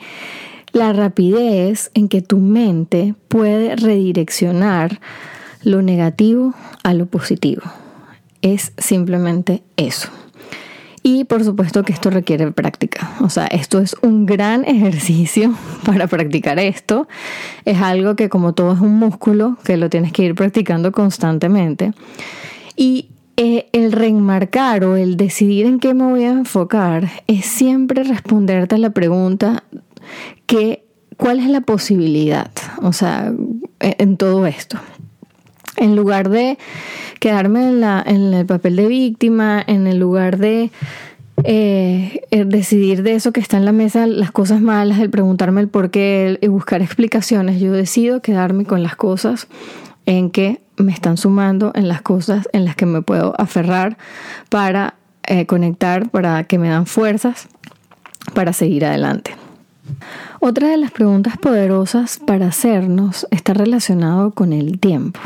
la 0.73 0.92
rapidez 0.92 1.90
en 1.95 2.09
que 2.09 2.23
tu 2.23 2.38
mente 2.38 3.14
puede 3.28 3.76
redireccionar 3.76 5.00
lo 5.62 5.83
negativo 5.83 6.54
a 6.85 6.95
lo 6.95 7.07
positivo. 7.07 7.62
Es 8.42 8.73
simplemente 8.78 9.62
eso. 9.76 10.09
Y 11.02 11.25
por 11.25 11.45
supuesto 11.45 11.85
que 11.85 11.92
esto 11.92 12.11
requiere 12.11 12.50
práctica. 12.52 13.12
O 13.21 13.30
sea, 13.30 13.47
esto 13.47 13.78
es 13.78 13.97
un 14.02 14.26
gran 14.26 14.64
ejercicio 14.66 15.54
para 15.85 16.07
practicar 16.07 16.59
esto. 16.59 17.09
Es 17.64 17.80
algo 17.80 18.16
que 18.16 18.28
como 18.28 18.52
todo 18.52 18.75
es 18.75 18.80
un 18.80 18.95
músculo, 18.99 19.57
que 19.64 19.76
lo 19.76 19.90
tienes 19.90 20.12
que 20.12 20.25
ir 20.25 20.35
practicando 20.35 20.92
constantemente. 20.92 21.92
Y 22.76 23.09
eh, 23.40 23.68
el 23.71 23.92
reenmarcar 23.92 24.85
o 24.85 24.97
el 24.97 25.16
decidir 25.16 25.66
en 25.66 25.78
qué 25.78 25.95
me 25.95 26.02
voy 26.02 26.25
a 26.25 26.30
enfocar 26.30 27.09
es 27.28 27.47
siempre 27.47 28.02
responderte 28.02 28.75
a 28.75 28.78
la 28.78 28.90
pregunta 28.90 29.62
que, 30.47 30.85
¿cuál 31.16 31.38
es 31.38 31.49
la 31.49 31.61
posibilidad? 31.61 32.50
O 32.83 32.92
sea, 32.92 33.33
en 33.78 34.16
todo 34.16 34.45
esto. 34.45 34.80
En 35.76 35.95
lugar 35.95 36.30
de 36.30 36.59
quedarme 37.21 37.68
en 37.68 38.35
el 38.35 38.45
papel 38.45 38.75
de 38.75 38.88
víctima, 38.88 39.62
en 39.64 39.87
el 39.87 40.00
lugar 40.00 40.38
de 40.38 40.73
eh, 41.45 42.23
eh, 42.33 42.45
decidir 42.45 43.04
de 43.04 43.14
eso 43.14 43.30
que 43.30 43.38
está 43.38 43.57
en 43.57 43.64
la 43.64 43.71
mesa, 43.71 44.09
las 44.09 44.33
cosas 44.33 44.61
malas, 44.61 44.99
el 44.99 45.11
preguntarme 45.11 45.61
el 45.61 45.68
por 45.68 45.92
qué 45.92 46.40
y 46.42 46.49
buscar 46.49 46.83
explicaciones, 46.83 47.61
yo 47.61 47.71
decido 47.71 48.21
quedarme 48.21 48.64
con 48.64 48.83
las 48.83 48.97
cosas 48.97 49.47
en 50.07 50.30
que 50.30 50.61
me 50.78 50.92
están 50.92 51.16
sumando, 51.16 51.73
en 51.75 51.88
las 51.88 52.02
cosas 52.02 52.49
en 52.52 52.64
las 52.64 52.76
que 52.76 52.87
me 52.87 53.02
puedo 53.02 53.35
aferrar 53.38 53.99
para 54.49 54.94
eh, 55.25 55.47
conectar, 55.47 56.08
para 56.11 56.44
que 56.44 56.58
me 56.58 56.68
dan 56.68 56.87
fuerzas 56.87 57.49
para 58.35 58.52
seguir 58.52 58.85
adelante. 58.85 59.35
Otra 60.40 60.68
de 60.68 60.76
las 60.76 60.90
preguntas 60.90 61.37
poderosas 61.37 62.18
para 62.18 62.49
hacernos 62.49 63.26
está 63.30 63.54
relacionado 63.54 64.30
con 64.32 64.52
el 64.52 64.78
tiempo. 64.78 65.20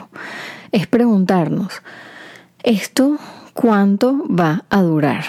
Es 0.71 0.87
preguntarnos, 0.87 1.83
¿esto 2.63 3.19
cuánto 3.53 4.25
va 4.29 4.65
a 4.71 4.83
durar? 4.83 5.25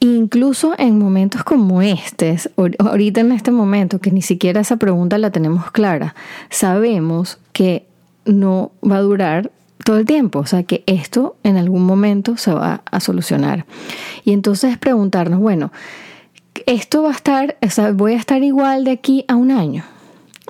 Incluso 0.00 0.74
en 0.78 0.98
momentos 0.98 1.42
como 1.42 1.82
este, 1.82 2.36
ahorita 2.78 3.20
en 3.20 3.32
este 3.32 3.50
momento, 3.50 3.98
que 3.98 4.12
ni 4.12 4.22
siquiera 4.22 4.60
esa 4.60 4.76
pregunta 4.76 5.18
la 5.18 5.30
tenemos 5.30 5.72
clara, 5.72 6.14
sabemos 6.50 7.38
que 7.52 7.87
no 8.28 8.72
va 8.88 8.96
a 8.98 9.02
durar 9.02 9.50
todo 9.84 9.98
el 9.98 10.06
tiempo, 10.06 10.40
o 10.40 10.46
sea 10.46 10.62
que 10.64 10.84
esto 10.86 11.36
en 11.42 11.56
algún 11.56 11.84
momento 11.84 12.36
se 12.36 12.52
va 12.52 12.82
a 12.90 13.00
solucionar. 13.00 13.64
Y 14.24 14.32
entonces 14.32 14.76
preguntarnos, 14.76 15.40
bueno, 15.40 15.72
esto 16.66 17.02
va 17.02 17.10
a 17.10 17.14
estar, 17.14 17.56
o 17.62 17.70
sea, 17.70 17.92
voy 17.92 18.12
a 18.12 18.16
estar 18.16 18.42
igual 18.42 18.84
de 18.84 18.90
aquí 18.90 19.24
a 19.28 19.36
un 19.36 19.50
año. 19.50 19.84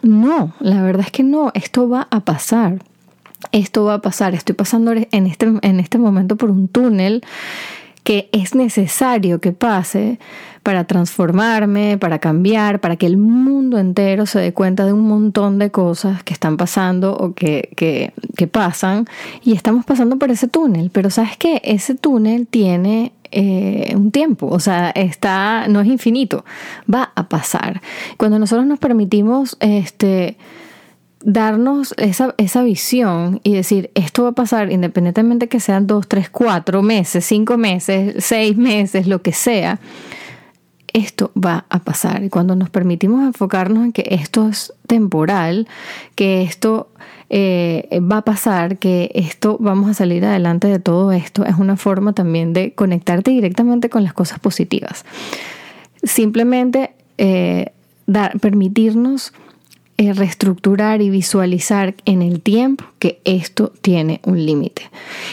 No, 0.02 0.52
la 0.60 0.82
verdad 0.82 1.06
es 1.06 1.12
que 1.12 1.22
no, 1.22 1.52
esto 1.54 1.88
va 1.88 2.08
a 2.10 2.20
pasar. 2.20 2.82
Esto 3.52 3.84
va 3.84 3.94
a 3.94 4.02
pasar. 4.02 4.34
Estoy 4.34 4.54
pasando 4.54 4.92
en 4.92 5.26
este, 5.26 5.46
en 5.62 5.80
este 5.80 5.98
momento 5.98 6.36
por 6.36 6.50
un 6.50 6.68
túnel 6.68 7.22
que 8.08 8.30
es 8.32 8.54
necesario 8.54 9.38
que 9.38 9.52
pase 9.52 10.18
para 10.62 10.84
transformarme, 10.84 11.98
para 11.98 12.18
cambiar, 12.18 12.80
para 12.80 12.96
que 12.96 13.04
el 13.04 13.18
mundo 13.18 13.76
entero 13.76 14.24
se 14.24 14.38
dé 14.38 14.54
cuenta 14.54 14.86
de 14.86 14.94
un 14.94 15.06
montón 15.06 15.58
de 15.58 15.70
cosas 15.70 16.22
que 16.22 16.32
están 16.32 16.56
pasando 16.56 17.14
o 17.14 17.34
que, 17.34 17.68
que, 17.76 18.46
pasan 18.46 19.04
y 19.44 19.52
estamos 19.52 19.84
pasando 19.84 20.16
por 20.16 20.30
ese 20.30 20.48
túnel. 20.48 20.88
Pero 20.90 21.10
sabes 21.10 21.36
que 21.36 21.60
ese 21.62 21.96
túnel 21.96 22.46
tiene 22.46 23.12
eh, 23.30 23.92
un 23.94 24.10
tiempo, 24.10 24.46
o 24.46 24.58
sea, 24.58 24.88
está, 24.88 25.68
no 25.68 25.82
es 25.82 25.86
infinito, 25.86 26.46
va 26.90 27.12
a 27.14 27.28
pasar. 27.28 27.82
Cuando 28.16 28.38
nosotros 28.38 28.66
nos 28.66 28.78
permitimos 28.78 29.58
este, 29.60 30.38
darnos 31.22 31.94
esa, 31.96 32.34
esa 32.38 32.62
visión 32.62 33.40
y 33.42 33.54
decir, 33.54 33.90
esto 33.94 34.24
va 34.24 34.30
a 34.30 34.32
pasar 34.32 34.70
independientemente 34.70 35.48
que 35.48 35.60
sean 35.60 35.86
dos, 35.86 36.08
tres, 36.08 36.30
cuatro 36.30 36.82
meses, 36.82 37.24
cinco 37.24 37.58
meses, 37.58 38.24
seis 38.24 38.56
meses, 38.56 39.06
lo 39.06 39.22
que 39.22 39.32
sea, 39.32 39.80
esto 40.92 41.30
va 41.36 41.66
a 41.68 41.80
pasar. 41.80 42.22
Y 42.24 42.28
cuando 42.28 42.56
nos 42.56 42.70
permitimos 42.70 43.22
enfocarnos 43.22 43.84
en 43.84 43.92
que 43.92 44.06
esto 44.10 44.48
es 44.48 44.72
temporal, 44.86 45.68
que 46.14 46.42
esto 46.42 46.88
eh, 47.30 48.00
va 48.00 48.18
a 48.18 48.22
pasar, 48.22 48.78
que 48.78 49.10
esto 49.14 49.56
vamos 49.60 49.90
a 49.90 49.94
salir 49.94 50.24
adelante 50.24 50.68
de 50.68 50.78
todo 50.78 51.12
esto, 51.12 51.44
es 51.44 51.56
una 51.56 51.76
forma 51.76 52.12
también 52.12 52.52
de 52.52 52.72
conectarte 52.72 53.30
directamente 53.32 53.90
con 53.90 54.04
las 54.04 54.12
cosas 54.12 54.38
positivas. 54.38 55.04
Simplemente 56.02 56.92
eh, 57.18 57.72
dar, 58.06 58.38
permitirnos 58.38 59.32
reestructurar 59.98 61.02
y 61.02 61.10
visualizar 61.10 61.94
en 62.04 62.22
el 62.22 62.40
tiempo 62.40 62.84
que 62.98 63.20
esto 63.24 63.72
tiene 63.80 64.20
un 64.24 64.44
límite. 64.44 64.82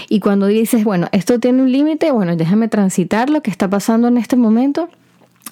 Y 0.10 0.20
cuando 0.20 0.48
dices, 0.48 0.84
bueno, 0.84 1.08
esto 1.12 1.40
tiene 1.40 1.62
un 1.62 1.72
límite, 1.72 2.12
bueno, 2.12 2.36
déjame 2.36 2.68
transitar 2.68 3.30
lo 3.30 3.42
que 3.42 3.52
está 3.52 3.70
pasando 3.70 4.08
en 4.08 4.18
este 4.18 4.36
momento 4.36 4.90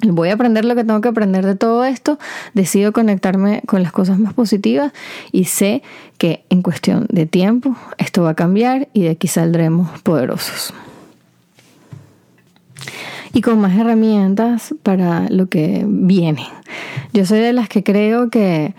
voy 0.02 0.30
a 0.30 0.34
aprender 0.34 0.66
lo 0.66 0.76
que 0.76 0.84
tengo 0.84 1.02
que 1.02 1.10
aprender 1.10 1.46
de 1.46 1.56
todo 1.56 1.86
esto, 1.86 2.20
decido 2.54 2.92
conectarme 2.92 3.62
con 3.66 3.84
las 3.84 3.92
cosas 3.92 4.20
más 4.20 4.34
positivas 4.34 4.92
y 5.32 5.46
sé 5.46 5.82
que 6.18 6.44
en 6.50 6.62
cuestión 6.62 7.06
de 7.10 7.26
tiempo 7.26 7.76
esto 7.98 8.24
va 8.24 8.32
a 8.32 8.36
cambiar 8.36 8.90
y 8.94 9.04
de 9.04 9.12
aquí 9.12 9.28
saldremos 9.28 10.02
poderosos. 10.02 10.74
y 13.36 13.42
con 13.42 13.60
más 13.60 13.76
herramientas 13.76 14.76
para 14.84 15.28
lo 15.30 15.48
que 15.48 15.86
viene. 15.88 16.46
Yo 17.14 17.26
soy 17.26 17.40
de 17.40 17.52
las 17.52 17.68
que 17.68 17.84
creo 17.84 18.30
que 18.30 18.76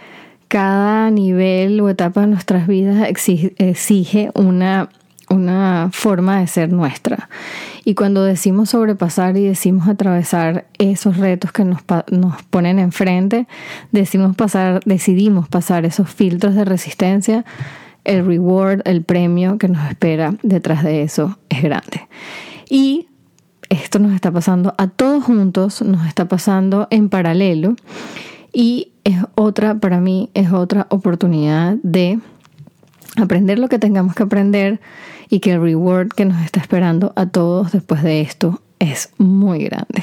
cada 0.54 1.10
nivel 1.10 1.80
o 1.80 1.88
etapa 1.88 2.20
de 2.20 2.28
nuestras 2.28 2.68
vidas 2.68 3.08
exige, 3.08 4.30
una, 4.36 4.88
una 5.28 5.90
forma 5.92 6.38
de 6.38 6.46
ser 6.46 6.72
nuestra. 6.72 7.28
Y 7.84 7.96
cuando 7.96 8.22
decimos 8.22 8.70
sobrepasar 8.70 9.36
y 9.36 9.48
decimos 9.48 9.88
atravesar 9.88 10.66
esos 10.78 11.16
retos 11.16 11.50
que 11.50 11.64
nos, 11.64 11.80
nos 12.12 12.40
ponen 12.44 12.78
enfrente, 12.78 13.48
decimos 13.90 14.36
pasar, 14.36 14.80
decidimos 14.84 15.48
pasar 15.48 15.84
esos 15.86 16.08
filtros 16.08 16.54
de 16.54 16.64
resistencia, 16.64 17.44
el 18.04 18.24
reward, 18.24 18.82
el 18.84 19.02
premio 19.02 19.58
que 19.58 19.66
nos 19.66 19.84
espera 19.88 20.36
detrás 20.44 20.84
de 20.84 21.02
eso 21.02 21.36
es 21.48 21.64
grande. 21.64 22.06
Y 22.70 23.08
esto 23.70 23.98
nos 23.98 24.12
está 24.12 24.30
pasando 24.30 24.72
a 24.78 24.86
todos 24.86 25.24
juntos, 25.24 25.82
nos 25.82 26.06
está 26.06 26.28
pasando 26.28 26.86
en 26.92 27.08
paralelo 27.08 27.74
y 28.52 28.92
es 29.04 29.18
otra, 29.34 29.76
para 29.76 30.00
mí, 30.00 30.30
es 30.34 30.52
otra 30.52 30.86
oportunidad 30.90 31.76
de 31.82 32.18
aprender 33.16 33.58
lo 33.58 33.68
que 33.68 33.78
tengamos 33.78 34.14
que 34.14 34.22
aprender 34.22 34.80
y 35.28 35.40
que 35.40 35.52
el 35.52 35.62
reward 35.62 36.08
que 36.08 36.24
nos 36.24 36.42
está 36.42 36.60
esperando 36.60 37.12
a 37.16 37.26
todos 37.26 37.72
después 37.72 38.02
de 38.02 38.22
esto 38.22 38.60
es 38.78 39.10
muy 39.18 39.64
grande. 39.64 40.02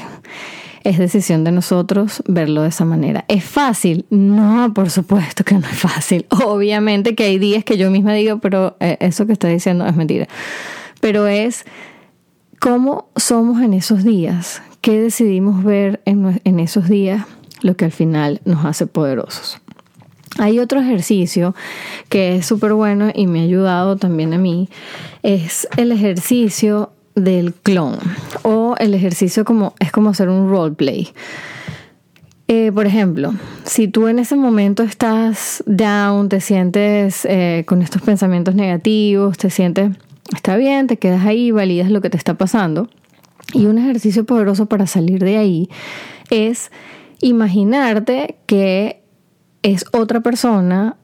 Es 0.84 0.98
decisión 0.98 1.44
de 1.44 1.52
nosotros 1.52 2.22
verlo 2.26 2.62
de 2.62 2.68
esa 2.68 2.84
manera. 2.84 3.24
¿Es 3.28 3.44
fácil? 3.44 4.04
No, 4.10 4.72
por 4.74 4.90
supuesto 4.90 5.44
que 5.44 5.54
no 5.54 5.66
es 5.66 5.78
fácil. 5.78 6.26
Obviamente 6.44 7.14
que 7.14 7.24
hay 7.24 7.38
días 7.38 7.64
que 7.64 7.76
yo 7.76 7.90
misma 7.90 8.14
digo, 8.14 8.38
pero 8.38 8.76
eh, 8.80 8.96
eso 9.00 9.26
que 9.26 9.32
está 9.32 9.48
diciendo 9.48 9.86
es 9.86 9.94
mentira. 9.94 10.26
Pero 11.00 11.26
es 11.28 11.64
cómo 12.58 13.08
somos 13.16 13.62
en 13.62 13.74
esos 13.74 14.02
días, 14.02 14.62
qué 14.80 15.00
decidimos 15.00 15.62
ver 15.62 16.00
en, 16.04 16.40
en 16.44 16.60
esos 16.60 16.88
días 16.88 17.26
lo 17.62 17.76
que 17.76 17.84
al 17.84 17.92
final 17.92 18.40
nos 18.44 18.64
hace 18.64 18.86
poderosos. 18.86 19.60
Hay 20.38 20.58
otro 20.58 20.80
ejercicio 20.80 21.54
que 22.08 22.36
es 22.36 22.46
súper 22.46 22.72
bueno 22.72 23.10
y 23.14 23.26
me 23.26 23.40
ha 23.40 23.44
ayudado 23.44 23.96
también 23.96 24.32
a 24.32 24.38
mí, 24.38 24.68
es 25.22 25.68
el 25.76 25.92
ejercicio 25.92 26.90
del 27.14 27.52
clon 27.52 27.98
o 28.42 28.74
el 28.78 28.94
ejercicio 28.94 29.44
como 29.44 29.74
es 29.78 29.92
como 29.92 30.10
hacer 30.10 30.28
un 30.28 30.48
roleplay. 30.48 31.12
Eh, 32.48 32.72
por 32.72 32.86
ejemplo, 32.86 33.34
si 33.64 33.88
tú 33.88 34.08
en 34.08 34.18
ese 34.18 34.36
momento 34.36 34.82
estás 34.82 35.62
down, 35.66 36.28
te 36.28 36.40
sientes 36.40 37.24
eh, 37.24 37.64
con 37.66 37.82
estos 37.82 38.02
pensamientos 38.02 38.54
negativos, 38.54 39.38
te 39.38 39.48
sientes, 39.48 39.96
está 40.34 40.56
bien, 40.56 40.86
te 40.86 40.98
quedas 40.98 41.24
ahí, 41.24 41.50
validas 41.50 41.90
lo 41.90 42.00
que 42.00 42.10
te 42.10 42.16
está 42.16 42.34
pasando. 42.34 42.88
Y 43.54 43.66
un 43.66 43.78
ejercicio 43.78 44.24
poderoso 44.24 44.66
para 44.66 44.86
salir 44.86 45.22
de 45.22 45.36
ahí 45.36 45.70
es 46.30 46.70
imaginarte 47.22 48.36
que 48.46 49.02
es 49.62 49.86
otra 49.92 50.20
persona 50.20 50.96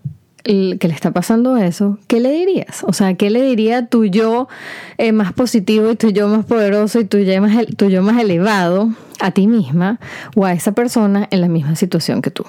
que 0.44 0.88
le 0.88 0.94
está 0.94 1.10
pasando 1.10 1.58
eso, 1.58 1.98
¿qué 2.06 2.20
le 2.20 2.30
dirías? 2.30 2.82
O 2.84 2.92
sea, 2.94 3.14
¿qué 3.14 3.28
le 3.28 3.42
diría 3.42 3.86
tu 3.86 4.06
yo 4.06 4.48
eh, 4.96 5.12
más 5.12 5.32
positivo 5.34 5.90
y 5.90 5.96
tu 5.96 6.10
yo 6.10 6.26
más 6.28 6.46
poderoso 6.46 7.00
y 7.00 7.04
tu 7.04 7.18
yo 7.18 7.40
más, 7.42 7.66
yo 7.66 8.02
más 8.02 8.18
elevado 8.18 8.90
a 9.20 9.30
ti 9.30 9.46
misma 9.46 10.00
o 10.34 10.46
a 10.46 10.52
esa 10.52 10.72
persona 10.72 11.28
en 11.30 11.42
la 11.42 11.48
misma 11.48 11.76
situación 11.76 12.22
que 12.22 12.30
tú? 12.30 12.44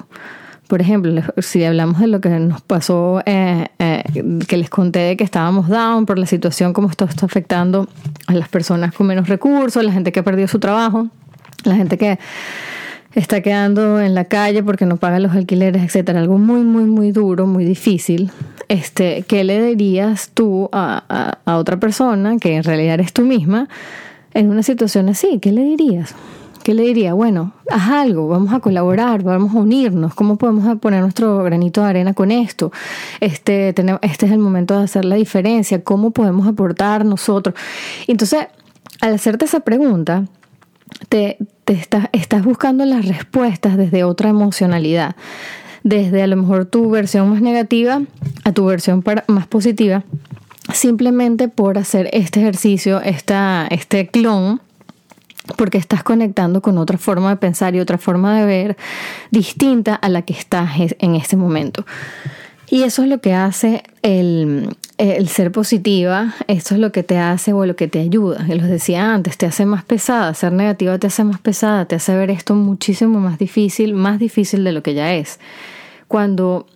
Por 0.69 0.81
ejemplo, 0.81 1.21
si 1.39 1.63
hablamos 1.63 1.99
de 1.99 2.07
lo 2.07 2.21
que 2.21 2.29
nos 2.29 2.61
pasó, 2.61 3.21
eh, 3.25 3.65
eh, 3.79 4.03
que 4.47 4.55
les 4.55 4.69
conté 4.69 4.99
de 4.99 5.17
que 5.17 5.23
estábamos 5.23 5.67
down 5.67 6.05
por 6.05 6.19
la 6.19 6.27
situación, 6.27 6.73
cómo 6.73 6.89
esto 6.89 7.05
está 7.05 7.25
afectando 7.25 7.89
a 8.27 8.33
las 8.33 8.47
personas 8.47 8.93
con 8.93 9.07
menos 9.07 9.27
recursos, 9.27 9.83
la 9.83 9.91
gente 9.91 10.11
que 10.11 10.19
ha 10.19 10.23
perdido 10.23 10.47
su 10.47 10.59
trabajo, 10.59 11.07
la 11.65 11.75
gente 11.75 11.97
que 11.97 12.19
está 13.15 13.41
quedando 13.41 13.99
en 13.99 14.13
la 14.13 14.25
calle 14.25 14.63
porque 14.63 14.85
no 14.85 14.97
paga 14.97 15.19
los 15.19 15.33
alquileres, 15.33 15.83
etcétera, 15.83 16.19
algo 16.19 16.37
muy, 16.37 16.61
muy, 16.61 16.83
muy 16.83 17.11
duro, 17.11 17.47
muy 17.47 17.65
difícil, 17.65 18.31
este, 18.67 19.23
¿qué 19.27 19.43
le 19.43 19.61
dirías 19.63 20.29
tú 20.33 20.69
a, 20.71 21.35
a, 21.45 21.57
otra 21.57 21.79
persona 21.79 22.37
que 22.37 22.55
en 22.55 22.63
realidad 22.63 22.95
eres 22.95 23.13
tú 23.13 23.23
misma 23.23 23.67
en 24.33 24.49
una 24.49 24.61
situación 24.61 25.09
así? 25.09 25.39
¿Qué 25.39 25.51
le 25.51 25.63
dirías? 25.63 26.13
¿Qué 26.63 26.75
le 26.75 26.83
diría? 26.83 27.13
Bueno, 27.13 27.53
haz 27.71 27.89
algo, 27.89 28.27
vamos 28.27 28.53
a 28.53 28.59
colaborar, 28.59 29.23
vamos 29.23 29.55
a 29.55 29.57
unirnos, 29.57 30.13
¿cómo 30.13 30.35
podemos 30.35 30.77
poner 30.77 31.01
nuestro 31.01 31.43
granito 31.43 31.81
de 31.81 31.87
arena 31.87 32.13
con 32.13 32.31
esto? 32.31 32.71
Este, 33.21 33.73
tenemos, 33.73 34.01
este 34.03 34.27
es 34.27 34.31
el 34.31 34.39
momento 34.39 34.77
de 34.77 34.83
hacer 34.83 35.05
la 35.05 35.15
diferencia, 35.15 35.83
¿cómo 35.83 36.11
podemos 36.11 36.47
aportar 36.47 37.05
nosotros? 37.05 37.55
Entonces, 38.07 38.47
al 39.01 39.15
hacerte 39.15 39.45
esa 39.45 39.61
pregunta, 39.61 40.25
te, 41.07 41.37
estás 42.11 42.43
buscando 42.43 42.85
las 42.85 43.07
respuestas 43.07 43.77
desde 43.77 44.03
otra 44.03 44.29
emocionalidad, 44.29 45.15
desde 45.83 46.21
a 46.21 46.27
lo 46.27 46.35
mejor 46.35 46.65
tu 46.65 46.89
versión 46.89 47.29
más 47.29 47.41
negativa 47.41 48.01
a 48.43 48.51
tu 48.51 48.65
versión 48.65 49.03
más 49.27 49.47
positiva, 49.47 50.03
simplemente 50.73 51.47
por 51.47 51.77
hacer 51.77 52.09
este 52.11 52.41
ejercicio, 52.41 53.01
esta, 53.01 53.67
este 53.69 54.07
clon, 54.07 54.61
porque 55.57 55.77
estás 55.77 56.03
conectando 56.03 56.61
con 56.61 56.77
otra 56.77 56.97
forma 56.97 57.29
de 57.29 57.37
pensar 57.37 57.75
y 57.75 57.79
otra 57.79 57.97
forma 57.97 58.37
de 58.39 58.45
ver 58.45 58.77
distinta 59.31 59.95
a 59.95 60.09
la 60.09 60.21
que 60.21 60.33
estás 60.33 60.71
en 60.77 61.15
este 61.15 61.37
momento. 61.37 61.85
Y 62.71 62.83
eso 62.83 63.03
es 63.03 63.09
lo 63.09 63.19
que 63.19 63.33
hace 63.33 63.83
el, 64.03 64.69
ser 65.27 65.51
positiva, 65.51 66.35
eso 66.47 66.75
es 66.75 66.79
lo 66.79 66.91
que 66.91 67.03
te 67.03 67.17
hace 67.17 67.51
o 67.53 67.65
lo 67.65 67.75
que 67.75 67.87
te 67.87 67.99
ayuda. 67.99 68.45
Y 68.47 68.53
los 68.53 68.67
decía 68.67 69.13
antes, 69.13 69.37
te 69.37 69.47
hace 69.47 69.65
más 69.65 69.83
pesada, 69.83 70.33
ser 70.35 70.51
negativa 70.51 70.99
te 70.99 71.07
hace 71.07 71.23
más 71.23 71.39
pesada, 71.39 71.85
te 71.85 71.95
hace 71.95 72.15
ver 72.15 72.29
esto 72.29 72.53
muchísimo 72.53 73.19
más 73.19 73.39
difícil, 73.39 73.93
más 73.93 74.19
difícil 74.19 74.63
de 74.63 74.71
lo 74.71 74.83
que 74.83 74.93
ya 74.93 75.15
es. 75.15 75.39
Cuando 76.07 76.67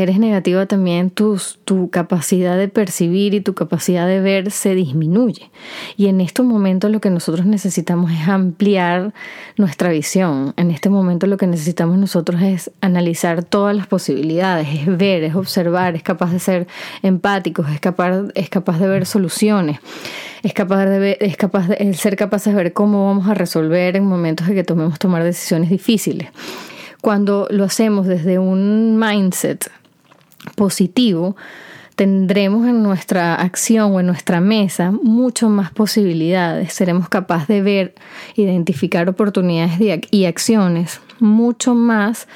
eres 0.00 0.18
negativa 0.18 0.64
también 0.64 1.10
tu 1.10 1.90
capacidad 1.90 2.56
de 2.56 2.68
percibir 2.68 3.34
y 3.34 3.42
tu 3.42 3.52
capacidad 3.52 4.06
de 4.06 4.20
ver 4.20 4.50
se 4.50 4.74
disminuye. 4.74 5.50
Y 5.98 6.06
en 6.06 6.22
estos 6.22 6.46
momentos 6.46 6.90
lo 6.90 7.00
que 7.00 7.10
nosotros 7.10 7.44
necesitamos 7.44 8.10
es 8.10 8.26
ampliar 8.26 9.12
nuestra 9.58 9.90
visión. 9.90 10.54
En 10.56 10.70
este 10.70 10.88
momento 10.88 11.26
lo 11.26 11.36
que 11.36 11.46
necesitamos 11.46 11.98
nosotros 11.98 12.40
es 12.40 12.70
analizar 12.80 13.44
todas 13.44 13.76
las 13.76 13.86
posibilidades, 13.86 14.66
es 14.72 14.96
ver, 14.96 15.24
es 15.24 15.34
observar, 15.34 15.94
es 15.94 16.02
capaz 16.02 16.32
de 16.32 16.38
ser 16.38 16.66
empáticos, 17.02 17.68
es 17.68 17.78
capaz, 17.78 18.22
es 18.34 18.48
capaz 18.48 18.78
de 18.78 18.88
ver 18.88 19.04
soluciones. 19.04 19.78
Es 20.42 20.54
capaz, 20.54 20.86
de 20.86 21.18
es 21.20 21.36
capaz 21.36 21.68
de 21.68 21.94
ser 21.94 22.16
capaz 22.16 22.46
de 22.46 22.54
ver 22.54 22.72
cómo 22.72 23.06
vamos 23.06 23.28
a 23.28 23.34
resolver 23.34 23.94
en 23.94 24.06
momentos 24.06 24.48
en 24.48 24.54
que 24.54 24.64
tomemos 24.64 24.98
tomar 24.98 25.22
decisiones 25.22 25.68
difíciles 25.70 26.30
cuando 27.00 27.48
lo 27.50 27.64
hacemos 27.64 28.06
desde 28.06 28.38
un 28.38 28.96
mindset 28.96 29.70
positivo, 30.54 31.36
tendremos 31.96 32.66
en 32.66 32.82
nuestra 32.82 33.34
acción 33.34 33.92
o 33.92 34.00
en 34.00 34.06
nuestra 34.06 34.40
mesa 34.40 34.90
mucho 34.90 35.48
más 35.48 35.70
posibilidades. 35.70 36.72
Seremos 36.72 37.08
capaces 37.08 37.48
de 37.48 37.62
ver, 37.62 37.94
identificar 38.34 39.08
oportunidades 39.08 39.78
y 40.10 40.24
acciones 40.24 41.00
mucho 41.20 41.74
más 41.74 42.26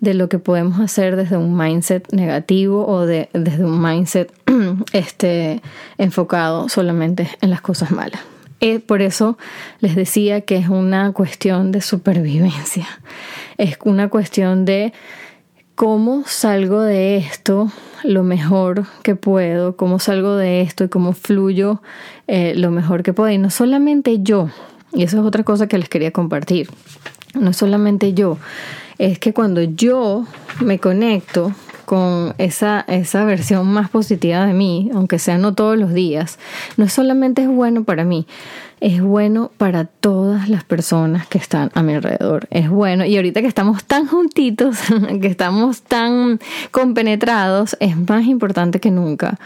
de 0.00 0.14
lo 0.14 0.28
que 0.28 0.38
podemos 0.38 0.80
hacer 0.80 1.14
desde 1.16 1.36
un 1.36 1.56
mindset 1.56 2.10
negativo 2.12 2.86
o 2.86 3.04
de, 3.04 3.28
desde 3.34 3.64
un 3.64 3.82
mindset 3.82 4.32
este, 4.92 5.60
enfocado 5.98 6.68
solamente 6.68 7.28
en 7.40 7.50
las 7.50 7.60
cosas 7.60 7.90
malas. 7.90 8.20
Eh, 8.60 8.78
por 8.78 9.00
eso 9.00 9.38
les 9.80 9.94
decía 9.94 10.42
que 10.42 10.56
es 10.56 10.68
una 10.68 11.12
cuestión 11.12 11.72
de 11.72 11.80
supervivencia, 11.80 12.86
es 13.56 13.78
una 13.84 14.08
cuestión 14.08 14.66
de 14.66 14.92
cómo 15.80 16.24
salgo 16.26 16.82
de 16.82 17.16
esto 17.16 17.72
lo 18.04 18.22
mejor 18.22 18.84
que 19.02 19.16
puedo, 19.16 19.78
cómo 19.78 19.98
salgo 19.98 20.36
de 20.36 20.60
esto 20.60 20.84
y 20.84 20.88
cómo 20.90 21.14
fluyo 21.14 21.80
eh, 22.26 22.52
lo 22.54 22.70
mejor 22.70 23.02
que 23.02 23.14
puedo. 23.14 23.30
Y 23.30 23.38
no 23.38 23.48
solamente 23.48 24.18
yo, 24.22 24.50
y 24.92 25.04
eso 25.04 25.18
es 25.18 25.24
otra 25.24 25.42
cosa 25.42 25.68
que 25.68 25.78
les 25.78 25.88
quería 25.88 26.10
compartir, 26.10 26.68
no 27.32 27.54
solamente 27.54 28.12
yo, 28.12 28.36
es 28.98 29.18
que 29.18 29.32
cuando 29.32 29.62
yo 29.62 30.26
me 30.62 30.78
conecto 30.78 31.54
con 31.90 32.36
esa, 32.38 32.84
esa 32.86 33.24
versión 33.24 33.66
más 33.66 33.90
positiva 33.90 34.46
de 34.46 34.52
mí, 34.52 34.92
aunque 34.94 35.18
sea 35.18 35.38
no 35.38 35.54
todos 35.56 35.76
los 35.76 35.92
días, 35.92 36.38
no 36.76 36.88
solamente 36.88 37.42
es 37.42 37.48
bueno 37.48 37.82
para 37.82 38.04
mí, 38.04 38.28
es 38.80 39.02
bueno 39.02 39.50
para 39.58 39.86
todas 39.86 40.48
las 40.48 40.62
personas 40.62 41.26
que 41.26 41.38
están 41.38 41.72
a 41.74 41.82
mi 41.82 41.94
alrededor. 41.94 42.46
Es 42.52 42.70
bueno. 42.70 43.04
Y 43.04 43.16
ahorita 43.16 43.40
que 43.40 43.48
estamos 43.48 43.82
tan 43.82 44.06
juntitos, 44.06 44.78
que 45.20 45.26
estamos 45.26 45.82
tan 45.82 46.38
compenetrados, 46.70 47.76
es 47.80 47.96
más 47.96 48.24
importante 48.26 48.78
que 48.78 48.92
nunca 48.92 49.40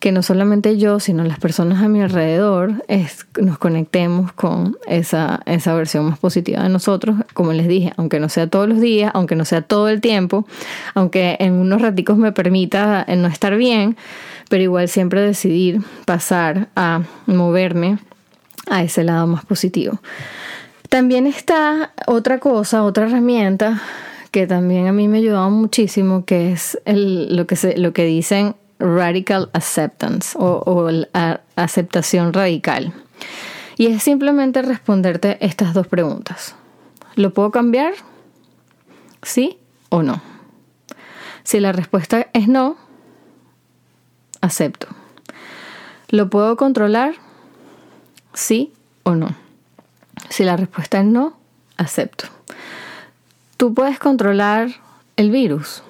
que 0.00 0.12
no 0.12 0.22
solamente 0.22 0.78
yo, 0.78 0.98
sino 0.98 1.24
las 1.24 1.38
personas 1.38 1.82
a 1.82 1.88
mi 1.88 2.00
alrededor 2.00 2.82
es, 2.88 3.26
nos 3.38 3.58
conectemos 3.58 4.32
con 4.32 4.78
esa, 4.88 5.42
esa 5.44 5.74
versión 5.74 6.06
más 6.06 6.18
positiva 6.18 6.62
de 6.62 6.70
nosotros. 6.70 7.16
Como 7.34 7.52
les 7.52 7.68
dije, 7.68 7.92
aunque 7.98 8.18
no 8.18 8.30
sea 8.30 8.46
todos 8.46 8.66
los 8.66 8.80
días, 8.80 9.10
aunque 9.14 9.36
no 9.36 9.44
sea 9.44 9.60
todo 9.60 9.90
el 9.90 10.00
tiempo, 10.00 10.46
aunque 10.94 11.36
en 11.38 11.52
unos 11.52 11.82
raticos 11.82 12.16
me 12.16 12.32
permita 12.32 13.04
no 13.14 13.28
estar 13.28 13.56
bien, 13.56 13.98
pero 14.48 14.62
igual 14.62 14.88
siempre 14.88 15.20
decidir 15.20 15.82
pasar 16.06 16.68
a 16.74 17.02
moverme 17.26 17.98
a 18.70 18.82
ese 18.82 19.04
lado 19.04 19.26
más 19.26 19.44
positivo. 19.44 20.00
También 20.88 21.26
está 21.26 21.92
otra 22.06 22.38
cosa, 22.38 22.84
otra 22.84 23.04
herramienta 23.06 23.82
que 24.30 24.46
también 24.46 24.86
a 24.86 24.92
mí 24.92 25.08
me 25.08 25.18
ha 25.18 25.20
ayudado 25.20 25.50
muchísimo, 25.50 26.24
que 26.24 26.52
es 26.52 26.78
lo, 26.86 27.46
que 27.46 27.56
se, 27.56 27.76
lo 27.76 27.92
que 27.92 28.04
dicen 28.04 28.54
radical 28.80 29.50
acceptance 29.52 30.36
o, 30.38 30.90
la 30.90 31.42
aceptación 31.56 32.32
radical. 32.32 32.92
Y 33.76 33.86
es 33.86 34.02
simplemente 34.02 34.62
responderte 34.62 35.38
estas 35.44 35.74
dos 35.74 35.86
preguntas. 35.86 36.54
¿Lo 37.14 37.32
puedo 37.32 37.50
cambiar? 37.50 37.94
¿Sí 39.22 39.58
o 39.90 40.02
no? 40.02 40.20
Si 41.44 41.60
la 41.60 41.72
respuesta 41.72 42.26
es 42.32 42.48
no, 42.48 42.76
acepto. 44.40 44.88
¿Lo 46.08 46.28
puedo 46.28 46.56
controlar? 46.56 47.14
¿Sí 48.34 48.72
o 49.02 49.14
no? 49.14 49.34
Si 50.28 50.44
la 50.44 50.56
respuesta 50.56 51.00
es 51.00 51.06
no, 51.06 51.38
acepto. 51.76 52.26
Tú 53.56 53.74
puedes 53.74 53.98
controlar 53.98 54.70
el 55.16 55.30
virus. 55.30 55.82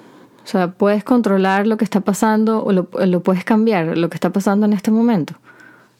O 0.43 0.47
sea, 0.47 0.71
puedes 0.71 1.03
controlar 1.03 1.67
lo 1.67 1.77
que 1.77 1.83
está 1.83 2.01
pasando 2.01 2.63
o 2.63 2.71
lo, 2.71 2.89
lo 3.05 3.19
puedes 3.21 3.43
cambiar, 3.43 3.97
lo 3.97 4.09
que 4.09 4.15
está 4.15 4.31
pasando 4.31 4.65
en 4.65 4.73
este 4.73 4.91
momento. 4.91 5.35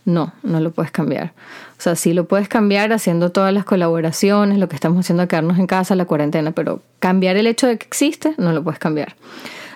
No, 0.04 0.34
no 0.42 0.60
lo 0.60 0.72
puedes 0.72 0.92
cambiar. 0.92 1.34
O 1.78 1.82
sea, 1.82 1.96
sí 1.96 2.14
lo 2.14 2.26
puedes 2.26 2.48
cambiar 2.48 2.92
haciendo 2.92 3.32
todas 3.32 3.54
las 3.54 3.66
colaboraciones, 3.66 4.58
lo 4.58 4.68
que 4.68 4.76
estamos 4.76 5.00
haciendo, 5.00 5.28
quedarnos 5.28 5.60
en 5.60 5.68
casa, 5.68 5.96
la 5.96 6.06
cuarentena, 6.06 6.52
pero 6.52 6.82
cambiar 7.00 7.38
el 7.38 7.46
hecho 7.46 7.68
de 7.68 7.78
que 7.78 7.86
existe, 7.86 8.34
no 8.38 8.52
lo 8.52 8.64
puedes 8.64 8.80
cambiar. 8.80 9.16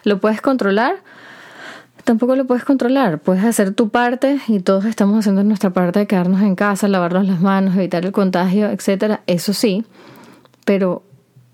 ¿Lo 0.03 0.19
puedes 0.19 0.41
controlar? 0.41 0.95
Tampoco 2.03 2.35
lo 2.35 2.45
puedes 2.45 2.63
controlar. 2.63 3.19
Puedes 3.19 3.43
hacer 3.43 3.73
tu 3.73 3.89
parte 3.89 4.39
y 4.47 4.59
todos 4.59 4.85
estamos 4.85 5.19
haciendo 5.19 5.43
nuestra 5.43 5.71
parte 5.71 5.99
de 5.99 6.07
quedarnos 6.07 6.41
en 6.41 6.55
casa, 6.55 6.87
lavarnos 6.87 7.27
las 7.27 7.41
manos, 7.41 7.75
evitar 7.75 8.05
el 8.05 8.11
contagio, 8.11 8.69
etc. 8.69 9.19
Eso 9.27 9.53
sí, 9.53 9.85
pero 10.65 11.03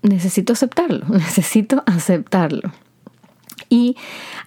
necesito 0.02 0.52
aceptarlo, 0.54 1.06
necesito 1.08 1.82
aceptarlo. 1.86 2.72
Y 3.72 3.96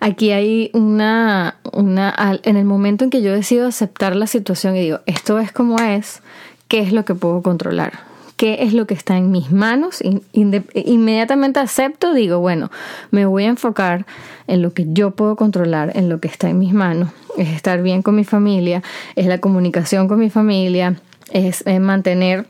aquí 0.01 0.29
hay 0.29 0.69
una, 0.73 1.55
una, 1.73 2.13
en 2.43 2.57
el 2.57 2.65
momento 2.65 3.03
en 3.03 3.09
que 3.09 3.23
yo 3.23 3.33
decido 3.33 3.67
aceptar 3.67 4.15
la 4.15 4.27
situación 4.27 4.75
y 4.75 4.81
digo, 4.81 4.99
esto 5.07 5.39
es 5.39 5.51
como 5.51 5.79
es, 5.79 6.21
¿qué 6.67 6.81
es 6.81 6.93
lo 6.93 7.05
que 7.05 7.15
puedo 7.15 7.41
controlar? 7.41 7.93
¿Qué 8.37 8.61
es 8.61 8.73
lo 8.73 8.85
que 8.85 8.93
está 8.93 9.17
en 9.17 9.31
mis 9.31 9.51
manos? 9.51 10.03
Inmediatamente 10.33 11.59
acepto, 11.59 12.13
digo, 12.13 12.37
bueno, 12.37 12.69
me 13.09 13.25
voy 13.25 13.45
a 13.45 13.47
enfocar 13.47 14.05
en 14.45 14.61
lo 14.61 14.75
que 14.75 14.85
yo 14.89 15.09
puedo 15.09 15.35
controlar, 15.35 15.97
en 15.97 16.07
lo 16.07 16.19
que 16.19 16.27
está 16.27 16.47
en 16.47 16.59
mis 16.59 16.73
manos. 16.73 17.09
Es 17.35 17.49
estar 17.49 17.81
bien 17.81 18.03
con 18.03 18.13
mi 18.13 18.25
familia, 18.25 18.83
es 19.15 19.25
la 19.25 19.39
comunicación 19.39 20.07
con 20.07 20.19
mi 20.19 20.29
familia, 20.29 21.01
es 21.31 21.63
mantener 21.79 22.45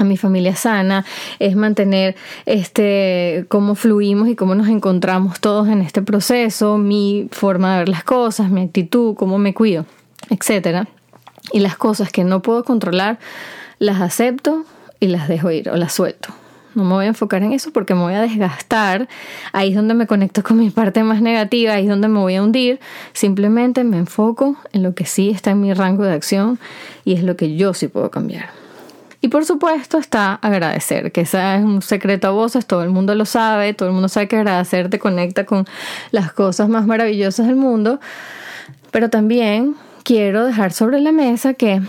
a 0.00 0.04
mi 0.04 0.16
familia 0.16 0.56
sana, 0.56 1.04
es 1.38 1.54
mantener 1.54 2.16
este 2.46 3.44
cómo 3.48 3.74
fluimos 3.74 4.28
y 4.28 4.34
cómo 4.34 4.54
nos 4.54 4.68
encontramos 4.68 5.40
todos 5.40 5.68
en 5.68 5.82
este 5.82 6.00
proceso, 6.00 6.78
mi 6.78 7.28
forma 7.30 7.74
de 7.74 7.78
ver 7.80 7.88
las 7.90 8.02
cosas, 8.02 8.50
mi 8.50 8.62
actitud, 8.62 9.14
cómo 9.14 9.38
me 9.38 9.52
cuido, 9.52 9.84
etcétera. 10.30 10.88
Y 11.52 11.60
las 11.60 11.76
cosas 11.76 12.10
que 12.10 12.24
no 12.24 12.40
puedo 12.40 12.64
controlar, 12.64 13.18
las 13.78 14.00
acepto 14.00 14.64
y 15.00 15.08
las 15.08 15.28
dejo 15.28 15.50
ir 15.50 15.68
o 15.68 15.76
las 15.76 15.92
suelto. 15.92 16.30
No 16.74 16.84
me 16.84 16.94
voy 16.94 17.04
a 17.04 17.08
enfocar 17.08 17.42
en 17.42 17.52
eso 17.52 17.72
porque 17.72 17.94
me 17.94 18.00
voy 18.00 18.14
a 18.14 18.22
desgastar. 18.22 19.08
Ahí 19.52 19.70
es 19.70 19.76
donde 19.76 19.92
me 19.92 20.06
conecto 20.06 20.42
con 20.42 20.56
mi 20.58 20.70
parte 20.70 21.02
más 21.02 21.20
negativa, 21.20 21.74
ahí 21.74 21.84
es 21.84 21.90
donde 21.90 22.08
me 22.08 22.20
voy 22.20 22.36
a 22.36 22.42
hundir. 22.42 22.80
Simplemente 23.12 23.84
me 23.84 23.98
enfoco 23.98 24.56
en 24.72 24.82
lo 24.82 24.94
que 24.94 25.04
sí 25.04 25.30
está 25.30 25.50
en 25.50 25.60
mi 25.60 25.74
rango 25.74 26.04
de 26.04 26.12
acción 26.12 26.58
y 27.04 27.14
es 27.14 27.22
lo 27.22 27.36
que 27.36 27.56
yo 27.56 27.74
sí 27.74 27.88
puedo 27.88 28.10
cambiar. 28.10 28.59
Y 29.22 29.28
por 29.28 29.44
supuesto 29.44 29.98
está 29.98 30.34
agradecer, 30.34 31.12
que 31.12 31.22
ese 31.22 31.56
es 31.56 31.62
un 31.62 31.82
secreto 31.82 32.28
a 32.28 32.30
voces, 32.30 32.66
todo 32.66 32.82
el 32.82 32.90
mundo 32.90 33.14
lo 33.14 33.26
sabe, 33.26 33.74
todo 33.74 33.88
el 33.88 33.94
mundo 33.94 34.08
sabe 34.08 34.28
que 34.28 34.36
agradecer 34.36 34.88
te 34.88 34.98
conecta 34.98 35.44
con 35.44 35.66
las 36.10 36.32
cosas 36.32 36.70
más 36.70 36.86
maravillosas 36.86 37.46
del 37.46 37.56
mundo, 37.56 38.00
pero 38.90 39.10
también 39.10 39.74
quiero 40.04 40.46
dejar 40.46 40.72
sobre 40.72 41.00
la 41.00 41.12
mesa 41.12 41.52
que 41.52 41.82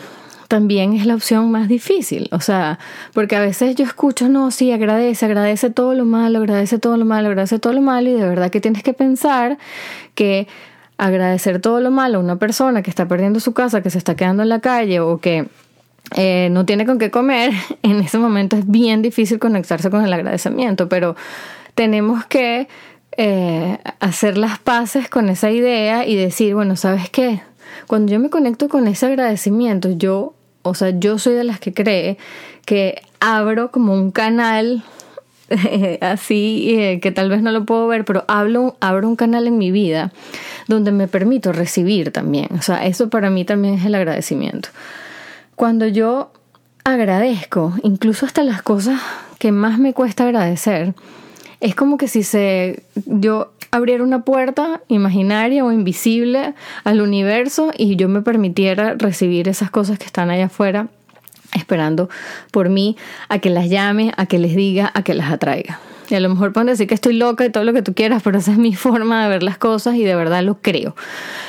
también 0.49 0.91
es 0.91 1.05
la 1.05 1.15
opción 1.15 1.49
más 1.49 1.69
difícil, 1.69 2.27
o 2.33 2.41
sea, 2.41 2.77
porque 3.13 3.37
a 3.37 3.39
veces 3.39 3.75
yo 3.75 3.85
escucho, 3.85 4.27
no, 4.27 4.51
sí, 4.51 4.73
agradece, 4.73 5.25
agradece 5.25 5.69
todo 5.69 5.93
lo 5.93 6.03
malo, 6.03 6.39
agradece 6.39 6.77
todo 6.77 6.97
lo 6.97 7.05
malo, 7.05 7.29
agradece 7.29 7.57
todo 7.59 7.71
lo 7.71 7.81
malo 7.81 8.09
y 8.09 8.13
de 8.13 8.27
verdad 8.27 8.51
que 8.51 8.59
tienes 8.59 8.83
que 8.83 8.91
pensar 8.91 9.57
que 10.13 10.49
agradecer 10.97 11.61
todo 11.61 11.79
lo 11.79 11.89
malo 11.89 12.17
a 12.17 12.21
una 12.21 12.35
persona 12.35 12.83
que 12.83 12.89
está 12.89 13.07
perdiendo 13.07 13.39
su 13.39 13.53
casa, 13.53 13.81
que 13.81 13.89
se 13.89 13.97
está 13.97 14.15
quedando 14.15 14.43
en 14.43 14.49
la 14.49 14.59
calle 14.59 14.99
o 14.99 15.19
que 15.19 15.47
eh, 16.15 16.49
no 16.51 16.65
tiene 16.65 16.85
con 16.85 16.99
qué 16.99 17.11
comer, 17.11 17.51
en 17.83 17.99
ese 18.01 18.17
momento 18.17 18.57
es 18.57 18.69
bien 18.69 19.01
difícil 19.01 19.39
conectarse 19.39 19.89
con 19.89 20.03
el 20.03 20.11
agradecimiento, 20.11 20.89
pero 20.89 21.15
tenemos 21.75 22.25
que 22.25 22.67
eh, 23.17 23.77
hacer 23.99 24.37
las 24.37 24.59
paces 24.59 25.09
con 25.09 25.29
esa 25.29 25.51
idea 25.51 26.05
y 26.05 26.15
decir, 26.15 26.55
bueno, 26.55 26.75
¿sabes 26.75 27.09
qué? 27.09 27.41
Cuando 27.87 28.11
yo 28.11 28.19
me 28.19 28.29
conecto 28.29 28.69
con 28.69 28.87
ese 28.87 29.05
agradecimiento, 29.07 29.91
yo, 29.91 30.33
o 30.61 30.73
sea, 30.73 30.91
yo 30.91 31.17
soy 31.17 31.33
de 31.33 31.43
las 31.43 31.59
que 31.59 31.73
cree 31.73 32.17
que 32.65 33.01
abro 33.19 33.71
como 33.71 33.93
un 33.93 34.11
canal 34.11 34.83
así, 36.01 36.75
eh, 36.77 36.99
que 37.01 37.11
tal 37.11 37.29
vez 37.29 37.41
no 37.41 37.51
lo 37.51 37.65
puedo 37.65 37.87
ver, 37.87 38.05
pero 38.05 38.23
hablo, 38.27 38.77
abro 38.79 39.07
un 39.07 39.15
canal 39.15 39.47
en 39.47 39.57
mi 39.57 39.71
vida 39.71 40.11
donde 40.67 40.91
me 40.91 41.07
permito 41.07 41.51
recibir 41.51 42.11
también. 42.11 42.47
O 42.57 42.61
sea, 42.61 42.85
eso 42.85 43.09
para 43.09 43.29
mí 43.29 43.45
también 43.45 43.75
es 43.75 43.85
el 43.85 43.95
agradecimiento. 43.95 44.69
Cuando 45.61 45.85
yo 45.85 46.31
agradezco, 46.83 47.75
incluso 47.83 48.25
hasta 48.25 48.43
las 48.43 48.63
cosas 48.63 48.99
que 49.37 49.51
más 49.51 49.77
me 49.77 49.93
cuesta 49.93 50.23
agradecer, 50.23 50.95
es 51.59 51.75
como 51.75 51.99
que 51.99 52.07
si 52.07 52.23
se 52.23 52.81
yo 53.05 53.53
abriera 53.69 54.03
una 54.03 54.25
puerta 54.25 54.81
imaginaria 54.87 55.63
o 55.63 55.71
invisible 55.71 56.55
al 56.83 56.99
universo 56.99 57.71
y 57.77 57.95
yo 57.95 58.09
me 58.09 58.23
permitiera 58.23 58.95
recibir 58.95 59.47
esas 59.47 59.69
cosas 59.69 59.99
que 59.99 60.05
están 60.05 60.31
allá 60.31 60.45
afuera 60.45 60.87
esperando 61.53 62.09
por 62.49 62.69
mí 62.69 62.97
a 63.29 63.37
que 63.37 63.51
las 63.51 63.69
llame, 63.69 64.13
a 64.17 64.25
que 64.25 64.39
les 64.39 64.55
diga, 64.55 64.89
a 64.95 65.03
que 65.03 65.13
las 65.13 65.31
atraiga. 65.31 65.79
Y 66.11 66.15
a 66.15 66.19
lo 66.19 66.29
mejor 66.29 66.53
pueden 66.53 66.67
decir 66.67 66.87
que 66.87 66.93
estoy 66.93 67.13
loca 67.13 67.45
y 67.45 67.49
todo 67.49 67.63
lo 67.63 67.73
que 67.73 67.81
tú 67.81 67.93
quieras, 67.93 68.21
pero 68.23 68.37
esa 68.37 68.51
es 68.51 68.57
mi 68.57 68.75
forma 68.75 69.23
de 69.23 69.29
ver 69.29 69.43
las 69.43 69.57
cosas 69.57 69.95
y 69.95 70.03
de 70.03 70.15
verdad 70.15 70.43
lo 70.43 70.55
creo. 70.61 70.95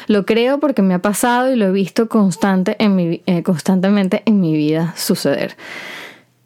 Lo 0.07 0.25
creo 0.25 0.61
porque 0.61 0.83
me 0.83 0.95
ha 0.95 1.01
pasado 1.01 1.53
y 1.53 1.57
lo 1.57 1.67
he 1.67 1.73
visto 1.73 2.09
constante 2.09 2.77
en 2.79 2.97
mi, 2.97 3.23
eh, 3.27 3.43
constantemente 3.43 4.23
en 4.25 4.41
mi 4.41 4.55
vida 4.55 4.95
suceder. 4.97 5.57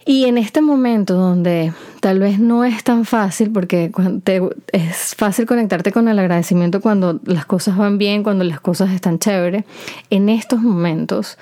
Y 0.09 0.27
en 0.27 0.39
este 0.39 0.61
momento 0.61 1.15
donde 1.15 1.73
tal 2.01 2.21
vez 2.21 2.39
no 2.39 2.65
es 2.65 2.85
tan 2.85 3.05
fácil, 3.05 3.51
porque 3.51 3.91
es 4.71 5.17
fácil 5.17 5.47
conectarte 5.47 5.91
con 5.91 6.07
el 6.07 6.17
agradecimiento 6.21 6.81
cuando 6.81 7.19
las 7.25 7.45
cosas 7.45 7.77
van 7.77 7.99
bien, 7.99 8.23
cuando 8.23 8.45
las 8.45 8.61
cosas 8.61 8.93
están 8.93 9.19
chévere, 9.19 9.65
en 10.11 10.29
estos 10.29 10.61
momentos 10.61 11.39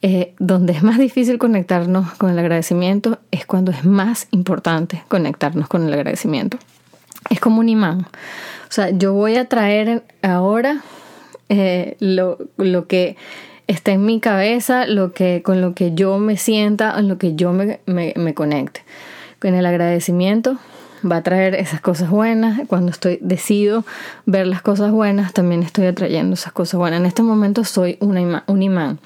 eh, 0.00 0.34
donde 0.38 0.72
es 0.74 0.84
más 0.84 0.96
difícil 0.98 1.38
conectarnos 1.38 2.12
con 2.14 2.30
el 2.30 2.38
agradecimiento 2.38 3.18
es 3.32 3.46
cuando 3.46 3.72
es 3.72 3.84
más 3.84 4.28
importante 4.30 5.02
conectarnos 5.08 5.66
con 5.66 5.86
el 5.86 5.92
agradecimiento. 5.92 6.56
Es 7.30 7.40
como 7.40 7.58
un 7.58 7.68
imán. 7.68 8.06
O 8.68 8.70
sea, 8.70 8.90
yo 8.90 9.12
voy 9.12 9.36
a 9.36 9.46
traer 9.46 10.04
ahora 10.22 10.82
eh, 11.48 11.96
lo, 11.98 12.38
que 12.86 13.16
está 13.66 13.90
en 13.90 14.04
mi 14.04 14.20
cabeza, 14.20 14.86
lo 14.86 15.12
que, 15.12 15.42
con 15.42 15.60
lo 15.60 15.74
que 15.74 15.92
yo 15.94 16.18
me 16.18 16.36
sienta, 16.36 16.96
en 16.96 17.08
lo 17.08 17.18
que 17.18 17.34
yo 17.34 17.52
me, 17.52 17.80
me, 17.86 18.14
me 18.16 18.34
conecte. 18.34 18.82
Con 19.40 19.54
el 19.54 19.66
agradecimiento 19.66 20.58
va 21.10 21.16
a 21.16 21.22
traer 21.22 21.56
esas 21.56 21.80
cosas 21.80 22.08
buenas. 22.08 22.60
Cuando 22.68 22.92
estoy 22.92 23.18
decido 23.20 23.84
ver 24.26 24.46
las 24.46 24.62
cosas 24.62 24.92
buenas, 24.92 25.32
también 25.32 25.64
estoy 25.64 25.86
atrayendo 25.86 26.34
esas 26.34 26.52
cosas 26.52 26.78
buenas. 26.78 27.00
En 27.00 27.06
este 27.06 27.22
momento 27.24 27.64
soy 27.64 27.96
una 28.00 28.44
un 28.46 28.62
imán 28.62 29.00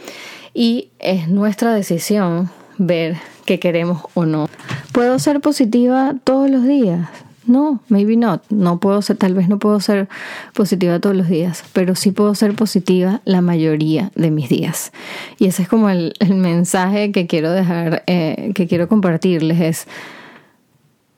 y 0.54 0.90
es 0.98 1.28
nuestra 1.28 1.74
decisión 1.74 2.50
ver 2.78 3.16
qué 3.44 3.58
queremos 3.58 4.02
o 4.14 4.26
no. 4.26 4.48
¿Puedo 4.92 5.18
ser 5.18 5.40
positiva 5.40 6.14
todos 6.24 6.50
los 6.50 6.64
días? 6.64 7.08
No, 7.46 7.80
maybe 7.88 8.16
not. 8.16 8.42
No 8.50 8.78
puedo 8.78 9.02
ser, 9.02 9.16
tal 9.16 9.34
vez 9.34 9.48
no 9.48 9.58
puedo 9.58 9.80
ser 9.80 10.08
positiva 10.52 11.00
todos 11.00 11.16
los 11.16 11.28
días, 11.28 11.64
pero 11.72 11.94
sí 11.96 12.12
puedo 12.12 12.34
ser 12.34 12.54
positiva 12.54 13.20
la 13.24 13.40
mayoría 13.40 14.12
de 14.14 14.30
mis 14.30 14.48
días. 14.48 14.92
Y 15.38 15.46
ese 15.46 15.62
es 15.62 15.68
como 15.68 15.90
el, 15.90 16.14
mensaje 16.28 17.10
que 17.10 17.26
quiero 17.26 17.50
dejar, 17.50 18.04
eh, 18.06 18.52
que 18.54 18.68
quiero 18.68 18.88
compartirles, 18.88 19.60
es 19.60 19.86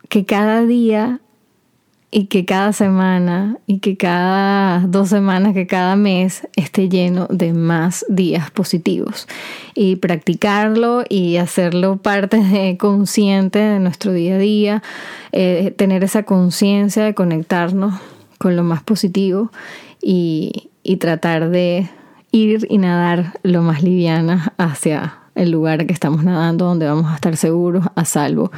que 0.08 0.24
cada 0.24 0.64
día 0.64 1.20
y 2.16 2.27
que 2.27 2.44
cada 2.44 2.72
semana 2.72 3.59
y 3.66 3.81
que 3.81 3.96
cada 3.96 4.79
dos 4.87 5.09
semanas, 5.09 5.53
que 5.53 5.66
cada 5.66 5.96
mes 5.96 6.46
esté 6.55 6.88
lleno 6.88 7.27
de 7.29 7.53
más 7.53 8.07
días 8.09 8.53
positivos. 8.53 9.27
Y 9.74 9.96
practicarlo 9.96 11.03
y 11.09 11.38
hacerlo 11.38 11.96
parte 11.96 12.77
consciente 12.79 13.59
de 13.59 13.81
nuestro 13.81 14.12
día 14.12 14.37
a 14.37 14.38
día, 14.38 14.83
eh, 15.33 15.74
tener 15.77 16.05
esa 16.05 16.22
conciencia 16.22 17.03
de 17.03 17.14
conectarnos 17.14 18.00
con 18.38 18.55
lo 18.55 18.62
más 18.62 18.85
positivo 18.85 19.50
y, 20.00 20.70
y 20.85 20.98
tratar 20.98 21.50
de 21.50 21.90
ir 22.31 22.64
y 22.70 22.79
nadar 22.79 23.40
lo 23.42 23.61
más 23.62 23.83
liviana 23.83 24.53
hacia 24.57 25.23
el 25.34 25.50
lugar 25.50 25.86
que 25.86 25.92
estamos 25.92 26.24
nadando, 26.24 26.66
donde 26.66 26.86
vamos 26.86 27.10
a 27.10 27.16
estar 27.16 27.36
seguros, 27.36 27.84
a 27.94 28.04
salvo 28.04 28.50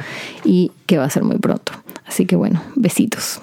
y 0.43 0.71
que 0.85 0.97
va 0.97 1.05
a 1.05 1.09
ser 1.09 1.23
muy 1.23 1.37
pronto. 1.37 1.73
Así 2.05 2.25
que 2.25 2.35
bueno, 2.35 2.61
besitos. 2.75 3.41